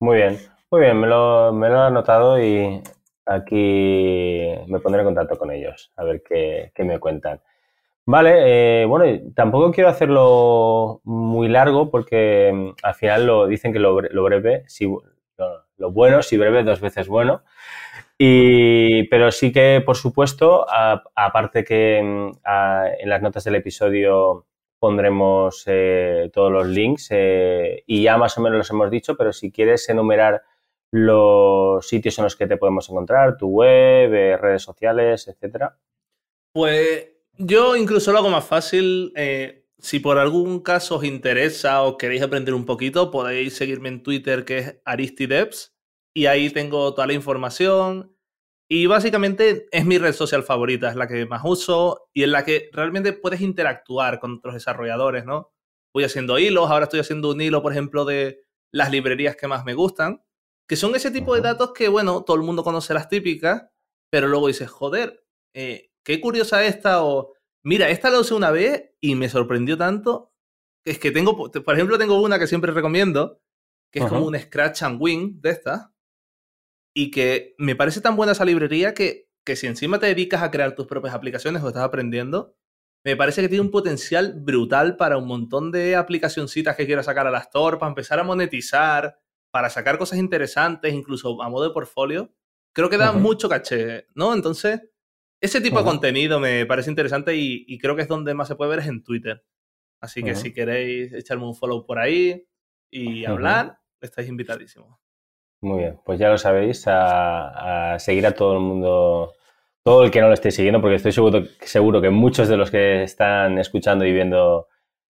Muy 0.00 0.16
bien, 0.16 0.38
muy 0.72 0.80
bien, 0.80 0.98
me 0.98 1.06
lo, 1.06 1.52
me 1.52 1.68
lo 1.68 1.76
he 1.76 1.86
anotado 1.86 2.42
y 2.42 2.82
aquí 3.26 4.48
me 4.66 4.80
pondré 4.80 5.02
en 5.02 5.06
contacto 5.06 5.38
con 5.38 5.52
ellos 5.52 5.92
a 5.94 6.02
ver 6.02 6.24
qué, 6.24 6.72
qué 6.74 6.82
me 6.82 6.98
cuentan. 6.98 7.40
Vale, 8.04 8.82
eh, 8.82 8.86
bueno, 8.86 9.04
tampoco 9.36 9.70
quiero 9.70 9.88
hacerlo 9.88 11.00
muy 11.04 11.46
largo 11.48 11.92
porque 11.92 12.50
mm, 12.52 12.70
al 12.82 12.94
final 12.96 13.26
lo 13.26 13.46
dicen 13.46 13.72
que 13.72 13.78
lo, 13.78 13.94
breve, 13.94 14.64
si, 14.66 14.92
lo, 15.76 15.92
bueno, 15.92 16.24
si 16.24 16.36
breve, 16.36 16.64
dos 16.64 16.80
veces 16.80 17.06
bueno. 17.06 17.44
Y, 18.18 19.04
pero 19.10 19.30
sí 19.30 19.52
que, 19.52 19.80
por 19.86 19.96
supuesto, 19.96 20.66
aparte 21.14 21.62
que 21.62 22.02
mm, 22.02 22.30
en 22.98 23.08
las 23.08 23.22
notas 23.22 23.44
del 23.44 23.54
episodio 23.54 24.46
pondremos 24.82 25.62
eh, 25.66 26.28
todos 26.32 26.50
los 26.50 26.66
links 26.66 27.06
eh, 27.10 27.84
y 27.86 28.02
ya 28.02 28.18
más 28.18 28.36
o 28.36 28.40
menos 28.40 28.58
los 28.58 28.70
hemos 28.70 28.90
dicho, 28.90 29.16
pero 29.16 29.32
si 29.32 29.52
quieres 29.52 29.88
enumerar 29.88 30.42
los 30.90 31.86
sitios 31.86 32.18
en 32.18 32.24
los 32.24 32.34
que 32.34 32.48
te 32.48 32.56
podemos 32.56 32.90
encontrar, 32.90 33.36
tu 33.36 33.46
web, 33.46 34.10
redes 34.40 34.62
sociales, 34.62 35.28
etcétera. 35.28 35.78
Pues 36.52 37.10
yo 37.38 37.76
incluso 37.76 38.10
lo 38.10 38.18
hago 38.18 38.28
más 38.28 38.44
fácil. 38.44 39.12
Eh, 39.14 39.68
si 39.78 40.00
por 40.00 40.18
algún 40.18 40.58
caso 40.58 40.96
os 40.96 41.04
interesa 41.04 41.84
o 41.84 41.96
queréis 41.96 42.22
aprender 42.22 42.52
un 42.52 42.66
poquito, 42.66 43.12
podéis 43.12 43.54
seguirme 43.54 43.88
en 43.88 44.02
Twitter, 44.02 44.44
que 44.44 44.58
es 44.58 44.80
Aristideps, 44.84 45.76
y 46.12 46.26
ahí 46.26 46.50
tengo 46.50 46.92
toda 46.92 47.06
la 47.06 47.12
información. 47.12 48.11
Y 48.74 48.86
básicamente 48.86 49.68
es 49.70 49.84
mi 49.84 49.98
red 49.98 50.14
social 50.14 50.44
favorita, 50.44 50.88
es 50.88 50.96
la 50.96 51.06
que 51.06 51.26
más 51.26 51.42
uso 51.44 52.08
y 52.14 52.22
en 52.22 52.32
la 52.32 52.42
que 52.42 52.70
realmente 52.72 53.12
puedes 53.12 53.42
interactuar 53.42 54.18
con 54.18 54.38
otros 54.38 54.54
desarrolladores, 54.54 55.26
¿no? 55.26 55.52
Voy 55.94 56.04
haciendo 56.04 56.38
hilos, 56.38 56.70
ahora 56.70 56.84
estoy 56.84 57.00
haciendo 57.00 57.32
un 57.32 57.42
hilo, 57.42 57.60
por 57.60 57.72
ejemplo, 57.72 58.06
de 58.06 58.46
las 58.72 58.90
librerías 58.90 59.36
que 59.36 59.46
más 59.46 59.66
me 59.66 59.74
gustan, 59.74 60.24
que 60.66 60.76
son 60.76 60.94
ese 60.94 61.10
tipo 61.10 61.34
de 61.34 61.42
datos 61.42 61.74
que, 61.74 61.88
bueno, 61.88 62.24
todo 62.24 62.38
el 62.38 62.44
mundo 62.44 62.64
conoce 62.64 62.94
las 62.94 63.10
típicas, 63.10 63.66
pero 64.10 64.26
luego 64.26 64.46
dices, 64.46 64.70
joder, 64.70 65.22
eh, 65.54 65.90
qué 66.02 66.18
curiosa 66.22 66.64
esta 66.64 67.04
o 67.04 67.34
mira, 67.62 67.90
esta 67.90 68.08
la 68.08 68.20
usé 68.20 68.32
una 68.32 68.52
vez 68.52 68.94
y 69.02 69.16
me 69.16 69.28
sorprendió 69.28 69.76
tanto. 69.76 70.32
Es 70.86 70.98
que 70.98 71.10
tengo, 71.10 71.36
por 71.36 71.74
ejemplo, 71.74 71.98
tengo 71.98 72.22
una 72.22 72.38
que 72.38 72.46
siempre 72.46 72.72
recomiendo, 72.72 73.42
que 73.92 73.98
es 73.98 74.06
como 74.06 74.24
un 74.24 74.38
Scratch 74.38 74.82
and 74.82 74.96
Wing 74.98 75.42
de 75.42 75.50
esta, 75.50 75.91
y 76.94 77.10
que 77.10 77.54
me 77.58 77.76
parece 77.76 78.00
tan 78.00 78.16
buena 78.16 78.32
esa 78.32 78.44
librería 78.44 78.94
que, 78.94 79.28
que 79.44 79.56
si 79.56 79.66
encima 79.66 79.98
te 79.98 80.06
dedicas 80.06 80.42
a 80.42 80.50
crear 80.50 80.74
tus 80.74 80.86
propias 80.86 81.14
aplicaciones 81.14 81.62
o 81.62 81.68
estás 81.68 81.82
aprendiendo, 81.82 82.56
me 83.04 83.16
parece 83.16 83.42
que 83.42 83.48
tiene 83.48 83.62
un 83.62 83.70
potencial 83.70 84.34
brutal 84.40 84.96
para 84.96 85.16
un 85.16 85.26
montón 85.26 85.72
de 85.72 85.96
aplicacioncitas 85.96 86.76
que 86.76 86.86
quieras 86.86 87.06
sacar 87.06 87.26
a 87.26 87.30
las 87.30 87.44
Store, 87.44 87.78
para 87.78 87.90
empezar 87.90 88.20
a 88.20 88.24
monetizar, 88.24 89.18
para 89.50 89.70
sacar 89.70 89.98
cosas 89.98 90.18
interesantes, 90.18 90.94
incluso 90.94 91.42
a 91.42 91.48
modo 91.48 91.64
de 91.64 91.74
portfolio. 91.74 92.32
Creo 92.72 92.88
que 92.88 92.96
da 92.96 93.12
mucho 93.12 93.48
caché, 93.48 94.06
¿no? 94.14 94.32
Entonces, 94.32 94.80
ese 95.40 95.60
tipo 95.60 95.78
de 95.78 95.84
contenido 95.84 96.38
me 96.38 96.64
parece 96.64 96.90
interesante 96.90 97.34
y, 97.36 97.76
creo 97.78 97.96
que 97.96 98.02
es 98.02 98.08
donde 98.08 98.34
más 98.34 98.48
se 98.48 98.54
puede 98.54 98.70
ver 98.70 98.78
es 98.78 98.86
en 98.86 99.02
Twitter. 99.02 99.44
Así 100.00 100.22
que 100.22 100.34
si 100.34 100.52
queréis 100.52 101.12
echarme 101.12 101.44
un 101.44 101.54
follow 101.54 101.84
por 101.84 101.98
ahí 101.98 102.46
y 102.90 103.24
hablar, 103.24 103.80
estáis 104.00 104.28
invitadísimos. 104.28 105.01
Muy 105.62 105.78
bien, 105.78 106.00
pues 106.04 106.18
ya 106.18 106.28
lo 106.28 106.38
sabéis, 106.38 106.84
a, 106.88 107.96
seguir 108.00 108.26
a 108.26 108.32
todo 108.32 108.54
el 108.54 108.60
mundo, 108.60 109.34
todo 109.84 110.02
el 110.02 110.10
que 110.10 110.20
no 110.20 110.26
lo 110.26 110.34
esté 110.34 110.50
siguiendo, 110.50 110.80
porque 110.80 110.96
estoy 110.96 111.12
seguro, 111.12 111.44
seguro 111.60 112.00
que 112.02 112.10
muchos 112.10 112.48
de 112.48 112.56
los 112.56 112.72
que 112.72 113.04
están 113.04 113.58
escuchando 113.58 114.04
y 114.04 114.12
viendo 114.12 114.66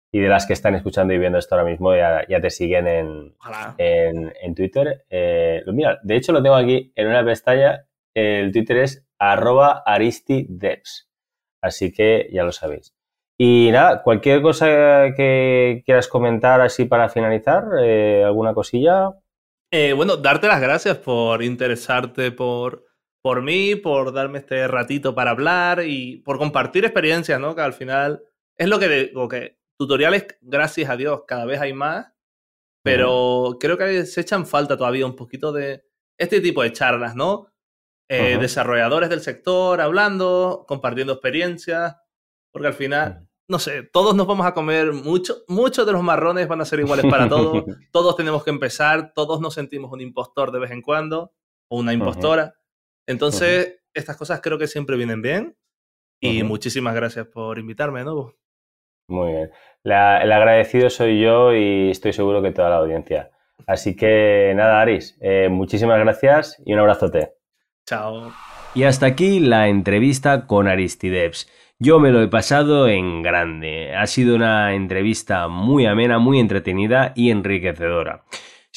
y 0.10 0.20
de 0.20 0.30
las 0.30 0.46
que 0.48 0.54
están 0.54 0.74
escuchando 0.76 1.14
y 1.14 1.18
viendo 1.18 1.38
esto 1.38 1.56
ahora 1.56 1.70
mismo 1.70 1.94
ya, 1.94 2.26
te 2.42 2.50
siguen 2.50 2.88
en, 2.88 3.36
en, 3.78 4.56
Twitter. 4.56 5.06
Eh, 5.10 5.64
mira, 5.68 6.00
de 6.02 6.16
hecho 6.16 6.32
lo 6.32 6.42
tengo 6.42 6.56
aquí 6.56 6.94
en 6.96 7.08
una 7.08 7.26
pestaña, 7.26 7.86
el 8.14 8.54
Twitter 8.54 8.78
es 8.78 9.06
arroba 9.20 9.84
aristidevs. 9.86 11.10
Así 11.62 11.92
que 11.92 12.30
ya 12.32 12.44
lo 12.46 12.54
sabéis. 12.54 12.96
Y 13.38 13.70
nada, 13.74 14.02
cualquier 14.02 14.42
cosa 14.42 14.66
que 15.16 15.84
quieras 15.86 16.08
comentar 16.08 16.62
así 16.62 16.86
para 16.86 17.10
finalizar, 17.10 17.66
eh, 17.82 18.24
alguna 18.26 18.54
cosilla. 18.54 19.12
Eh, 19.72 19.94
bueno, 19.94 20.16
darte 20.16 20.48
las 20.48 20.62
gracias 20.62 20.98
por 20.98 21.44
interesarte 21.44 22.32
por, 22.32 22.86
por 23.22 23.42
mí, 23.42 23.76
por 23.76 24.14
darme 24.14 24.40
este 24.40 24.68
ratito 24.68 25.14
para 25.14 25.32
hablar 25.32 25.84
y 25.86 26.18
por 26.18 26.38
compartir 26.38 26.86
experiencias, 26.86 27.40
¿no? 27.40 27.54
Que 27.54 27.62
al 27.62 27.74
final 27.74 28.24
es 28.56 28.68
lo 28.70 28.80
que 28.80 28.88
digo, 28.88 29.28
que 29.28 29.58
tutoriales, 29.78 30.26
gracias 30.42 30.90
a 30.90 30.96
Dios, 30.96 31.24
cada 31.28 31.46
vez 31.46 31.60
hay 31.60 31.74
más, 31.74 32.08
pero 32.82 33.58
creo 33.60 33.78
que 33.78 34.06
se 34.06 34.22
echan 34.22 34.46
falta 34.46 34.78
todavía 34.78 35.06
un 35.06 35.16
poquito 35.16 35.52
de 35.52 35.84
este 36.18 36.40
tipo 36.40 36.64
de 36.64 36.72
charlas, 36.72 37.16
¿no? 37.16 37.54
Eh, 38.10 38.38
desarrolladores 38.40 39.10
del 39.10 39.20
sector 39.20 39.82
hablando, 39.82 40.64
compartiendo 40.66 41.14
experiencias, 41.14 41.98
porque 42.54 42.68
al 42.70 42.74
final, 42.74 43.27
no 43.48 43.60
sé, 43.60 43.84
todos 43.84 44.16
nos 44.16 44.28
vamos 44.28 44.46
a 44.46 44.54
comer 44.54 44.92
mucho, 44.94 45.38
muchos 45.48 45.86
de 45.86 45.94
los 45.94 46.04
marrones 46.04 46.48
van 46.48 46.62
a 46.62 46.66
ser 46.66 46.80
iguales 46.80 47.06
para 47.10 47.30
todos, 47.30 47.64
todos 47.92 48.16
tenemos 48.16 48.44
que 48.44 48.50
empezar, 48.50 49.14
todos 49.14 49.40
nos 49.40 49.54
sentimos 49.54 49.92
un 49.92 50.02
impostor 50.02 50.52
de 50.52 50.60
vez 50.60 50.72
en 50.72 50.82
cuando, 50.82 51.34
o 51.70 51.80
una 51.80 51.94
impostora. 51.94 52.56
Entonces, 53.06 53.80
estas 53.94 54.18
cosas 54.18 54.42
creo 54.42 54.58
que 54.58 54.68
siempre 54.68 54.98
vienen 54.98 55.22
bien. 55.22 55.58
Y 56.20 56.44
muchísimas 56.44 56.96
gracias 56.96 57.28
por 57.28 57.60
invitarme 57.60 58.00
de 58.00 58.06
nuevo. 58.06 58.34
Muy 59.08 59.32
bien. 59.32 59.52
el 59.84 60.32
agradecido 60.32 60.90
soy 60.90 61.22
yo 61.22 61.54
y 61.54 61.92
estoy 61.92 62.12
seguro 62.12 62.42
que 62.42 62.52
toda 62.52 62.70
la 62.70 62.78
audiencia. 62.78 63.32
Así 63.66 63.96
que 63.96 64.54
nada, 64.56 64.82
Aris, 64.82 65.18
eh, 65.22 65.48
muchísimas 65.50 66.00
gracias 66.00 66.62
y 66.66 66.74
un 66.74 66.80
abrazote. 66.80 67.34
Chao. 67.86 68.34
Y 68.76 68.84
hasta 68.84 69.06
aquí 69.06 69.40
la 69.40 69.68
entrevista 69.70 70.46
con 70.46 70.68
Aristideps. 70.68 71.50
Yo 71.80 72.00
me 72.00 72.10
lo 72.10 72.24
he 72.24 72.28
pasado 72.28 72.88
en 72.88 73.22
grande. 73.22 73.96
Ha 73.96 74.08
sido 74.08 74.36
una 74.36 74.74
entrevista 74.74 75.48
muy 75.48 75.86
amena, 75.86 76.18
muy 76.18 76.40
entretenida 76.40 77.14
y 77.16 77.30
enriquecedora. 77.30 78.24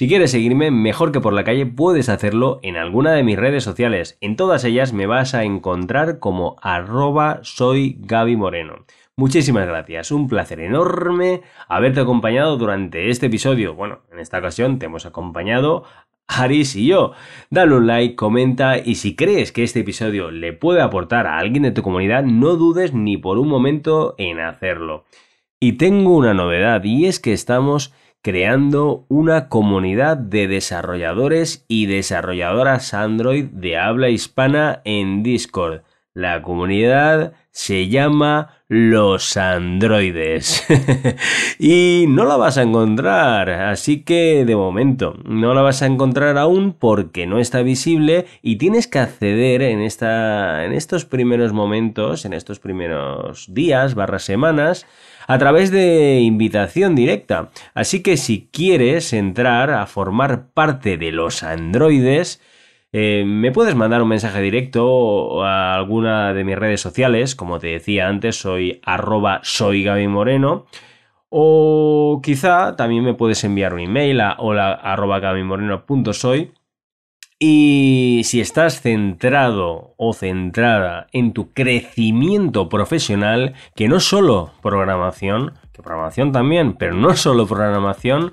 Si 0.01 0.09
quieres 0.09 0.31
seguirme 0.31 0.71
mejor 0.71 1.13
que 1.13 1.21
por 1.21 1.35
la 1.35 1.45
calle, 1.45 1.67
puedes 1.67 2.09
hacerlo 2.09 2.59
en 2.63 2.79
alguna 2.79 3.13
de 3.13 3.23
mis 3.23 3.39
redes 3.39 3.63
sociales. 3.63 4.17
En 4.23 4.35
todas 4.35 4.65
ellas 4.65 4.95
me 4.95 5.05
vas 5.05 5.35
a 5.35 5.45
encontrar 5.45 6.21
como 6.21 6.57
arroba 6.63 7.41
soy 7.43 7.99
Gaby 8.01 8.35
Moreno. 8.35 8.87
Muchísimas 9.15 9.67
gracias, 9.67 10.11
un 10.11 10.27
placer 10.27 10.61
enorme 10.61 11.43
haberte 11.69 12.01
acompañado 12.01 12.57
durante 12.57 13.11
este 13.11 13.27
episodio. 13.27 13.75
Bueno, 13.75 13.99
en 14.11 14.21
esta 14.21 14.39
ocasión 14.39 14.79
te 14.79 14.87
hemos 14.87 15.05
acompañado 15.05 15.85
Aris 16.27 16.77
y 16.77 16.87
yo. 16.87 17.13
Dale 17.51 17.75
un 17.75 17.87
like, 17.87 18.17
comenta 18.17 18.79
y 18.79 18.95
si 18.95 19.15
crees 19.15 19.53
que 19.53 19.65
este 19.65 19.81
episodio 19.81 20.31
le 20.31 20.55
puede 20.55 20.81
aportar 20.81 21.27
a 21.27 21.37
alguien 21.37 21.65
de 21.65 21.73
tu 21.73 21.83
comunidad, 21.83 22.25
no 22.25 22.57
dudes 22.57 22.95
ni 22.95 23.19
por 23.19 23.37
un 23.37 23.49
momento 23.49 24.15
en 24.17 24.41
hacerlo. 24.41 25.05
Y 25.61 25.73
tengo 25.73 26.17
una 26.17 26.33
novedad 26.33 26.83
y 26.85 27.05
es 27.05 27.21
que 27.21 27.35
estamos 27.35 27.93
creando 28.23 29.07
una 29.09 29.49
comunidad 29.49 30.17
de 30.17 30.47
desarrolladores 30.49 31.65
y 31.69 31.87
desarrolladoras 31.87 32.95
Android 32.95 33.47
de 33.47 33.79
habla 33.79 34.11
hispana 34.11 34.83
en 34.85 35.23
Discord. 35.23 35.83
La 36.13 36.43
comunidad 36.43 37.33
se 37.51 37.89
llama 37.89 38.61
los 38.69 39.37
androides. 39.37 40.65
y 41.59 42.05
no 42.09 42.25
la 42.25 42.37
vas 42.37 42.57
a 42.59 42.63
encontrar, 42.63 43.51
así 43.51 44.03
que 44.03 44.45
de 44.45 44.55
momento 44.55 45.17
no 45.25 45.55
la 45.55 45.63
vas 45.63 45.83
a 45.83 45.87
encontrar 45.87 46.39
aún 46.39 46.73
porque 46.79 47.27
no 47.27 47.39
está 47.39 47.63
visible 47.63 48.27
y 48.43 48.57
tienes 48.57 48.87
que 48.87 49.01
acceder 49.01 49.63
en, 49.63 49.81
esta, 49.81 50.65
en 50.65 50.73
estos 50.73 51.05
primeros 51.05 51.53
momentos, 51.53 52.25
en 52.25 52.33
estos 52.33 52.61
primeros 52.61 53.53
días, 53.53 53.95
barras 53.95 54.23
semanas, 54.23 54.87
a 55.31 55.39
través 55.39 55.71
de 55.71 56.19
invitación 56.19 56.97
directa. 56.97 57.51
Así 57.73 58.03
que 58.03 58.17
si 58.17 58.49
quieres 58.53 59.13
entrar 59.13 59.71
a 59.71 59.87
formar 59.87 60.49
parte 60.53 60.97
de 60.97 61.13
los 61.13 61.45
androides, 61.45 62.43
eh, 62.91 63.23
me 63.25 63.53
puedes 63.53 63.77
mandar 63.77 64.03
un 64.03 64.09
mensaje 64.09 64.41
directo 64.41 65.45
a 65.45 65.77
alguna 65.77 66.35
de 66.35 66.43
mis 66.43 66.59
redes 66.59 66.81
sociales, 66.81 67.37
como 67.37 67.61
te 67.61 67.69
decía 67.69 68.09
antes, 68.09 68.41
soy 68.41 68.81
arroba 68.85 69.39
soy 69.45 69.85
Gaby 69.85 70.09
Moreno. 70.09 70.67
O 71.29 72.21
quizá 72.25 72.75
también 72.75 73.05
me 73.05 73.15
puedes 73.15 73.45
enviar 73.45 73.73
un 73.73 73.79
email 73.79 74.21
a 74.23 74.35
hola 74.37 74.73
Y 77.43 78.21
si 78.25 78.43
estás 78.43 78.83
centrado 78.83 79.95
o 79.97 80.13
centrada 80.13 81.07
en 81.11 81.33
tu 81.33 81.55
crecimiento 81.55 82.69
profesional, 82.69 83.55
que 83.75 83.89
no 83.89 83.99
solo 83.99 84.53
programación, 84.61 85.55
que 85.73 85.83
programación 85.83 86.33
también, 86.33 86.75
pero 86.75 86.93
no 86.93 87.17
solo 87.17 87.47
programación, 87.47 88.33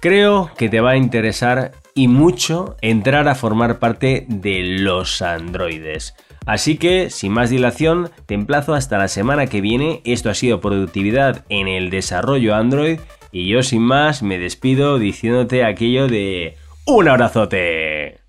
creo 0.00 0.50
que 0.58 0.68
te 0.68 0.80
va 0.80 0.90
a 0.90 0.96
interesar 0.96 1.70
y 1.94 2.08
mucho 2.08 2.76
entrar 2.80 3.28
a 3.28 3.36
formar 3.36 3.78
parte 3.78 4.26
de 4.28 4.64
los 4.80 5.22
androides. 5.22 6.16
Así 6.44 6.76
que, 6.76 7.10
sin 7.10 7.30
más 7.30 7.50
dilación, 7.50 8.10
te 8.26 8.34
emplazo 8.34 8.74
hasta 8.74 8.98
la 8.98 9.06
semana 9.06 9.46
que 9.46 9.60
viene. 9.60 10.02
Esto 10.04 10.28
ha 10.28 10.34
sido 10.34 10.60
productividad 10.60 11.44
en 11.50 11.68
el 11.68 11.88
desarrollo 11.88 12.56
Android 12.56 12.98
y 13.30 13.46
yo 13.46 13.62
sin 13.62 13.82
más 13.82 14.24
me 14.24 14.40
despido 14.40 14.98
diciéndote 14.98 15.64
aquello 15.64 16.08
de 16.08 16.56
un 16.84 17.08
abrazote. 17.08 18.23